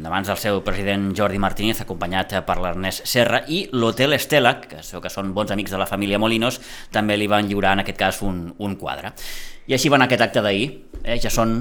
davant 0.05 0.27
del 0.27 0.37
seu 0.37 0.61
president 0.65 1.09
Jordi 1.17 1.39
Martínez, 1.41 1.81
acompanyat 1.81 2.37
per 2.45 2.59
l'Ernest 2.61 3.07
Serra, 3.09 3.41
i 3.49 3.63
l'Hotel 3.73 4.13
Estela, 4.19 4.59
que 4.61 4.83
so 4.85 5.01
que 5.01 5.09
són 5.09 5.33
bons 5.33 5.53
amics 5.55 5.73
de 5.73 5.81
la 5.81 5.89
família 5.89 6.21
Molinos, 6.21 6.61
també 6.93 7.17
li 7.17 7.29
van 7.31 7.49
lliurar 7.49 7.73
en 7.73 7.83
aquest 7.83 7.99
cas 7.99 8.21
un, 8.25 8.45
un 8.61 8.77
quadre. 8.77 9.15
I 9.65 9.73
així 9.75 9.89
va 9.89 9.97
anar 9.97 10.05
aquest 10.11 10.27
acte 10.27 10.45
d'ahir, 10.45 10.69
eh? 11.01 11.17
ja 11.17 11.33
són 11.33 11.57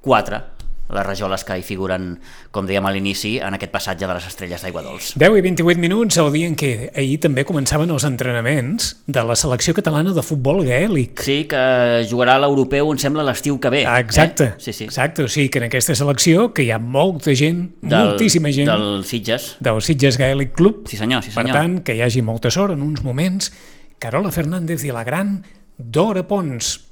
quatre 0.00 0.44
les 0.92 1.06
rajoles 1.06 1.44
que 1.44 1.56
hi 1.58 1.62
figuren, 1.62 2.18
com 2.50 2.66
dèiem 2.66 2.86
a 2.86 2.92
l'inici, 2.92 3.38
en 3.40 3.54
aquest 3.54 3.72
passatge 3.72 4.06
de 4.06 4.14
les 4.16 4.26
estrelles 4.26 4.62
d'aigua 4.62 4.82
dolç. 4.82 5.12
10 5.20 5.38
i 5.38 5.44
28 5.46 5.78
minuts 5.80 6.16
el 6.18 6.30
dia 6.32 6.46
en 6.50 6.56
què 6.58 6.90
ahir 6.94 7.18
també 7.20 7.44
començaven 7.44 7.90
els 7.94 8.04
entrenaments 8.08 8.90
de 9.06 9.22
la 9.24 9.36
selecció 9.36 9.74
catalana 9.74 10.12
de 10.16 10.22
futbol 10.22 10.64
gaèlic. 10.66 11.22
Sí, 11.22 11.44
que 11.50 12.04
jugarà 12.10 12.34
a 12.36 12.42
l'europeu, 12.44 12.90
em 12.92 12.98
sembla, 12.98 13.22
l'estiu 13.26 13.58
que 13.60 13.70
ve. 13.70 13.84
Ah, 13.86 13.98
Exacte, 14.00 14.44
Eh? 14.44 14.54
Sí, 14.58 14.72
sí. 14.72 14.84
exacte. 14.84 15.22
O 15.24 15.28
sigui 15.28 15.48
que 15.50 15.58
en 15.58 15.64
aquesta 15.68 15.94
selecció 15.94 16.52
que 16.54 16.62
hi 16.64 16.70
ha 16.70 16.78
molta 16.78 17.34
gent, 17.34 17.70
moltíssima 17.82 18.50
gent 18.52 18.68
Del 18.70 19.04
Sitges. 19.04 19.56
del 19.60 19.80
Sitges 19.82 20.16
Gaèlic 20.18 20.52
Club. 20.54 20.86
Sí 20.88 20.96
senyor, 20.96 21.22
sí 21.22 21.30
Per 21.30 21.44
senyor. 21.44 21.56
tant, 21.56 21.80
que 21.84 21.94
hi 21.94 22.02
hagi 22.02 22.22
molta 22.22 22.50
sort 22.50 22.72
en 22.72 22.82
uns 22.82 23.02
moments. 23.04 23.52
Carola 23.98 24.30
Fernández 24.32 24.82
i 24.84 24.90
la 24.92 25.04
gran 25.04 25.44
Dora 25.76 26.26
Pons. 26.26 26.86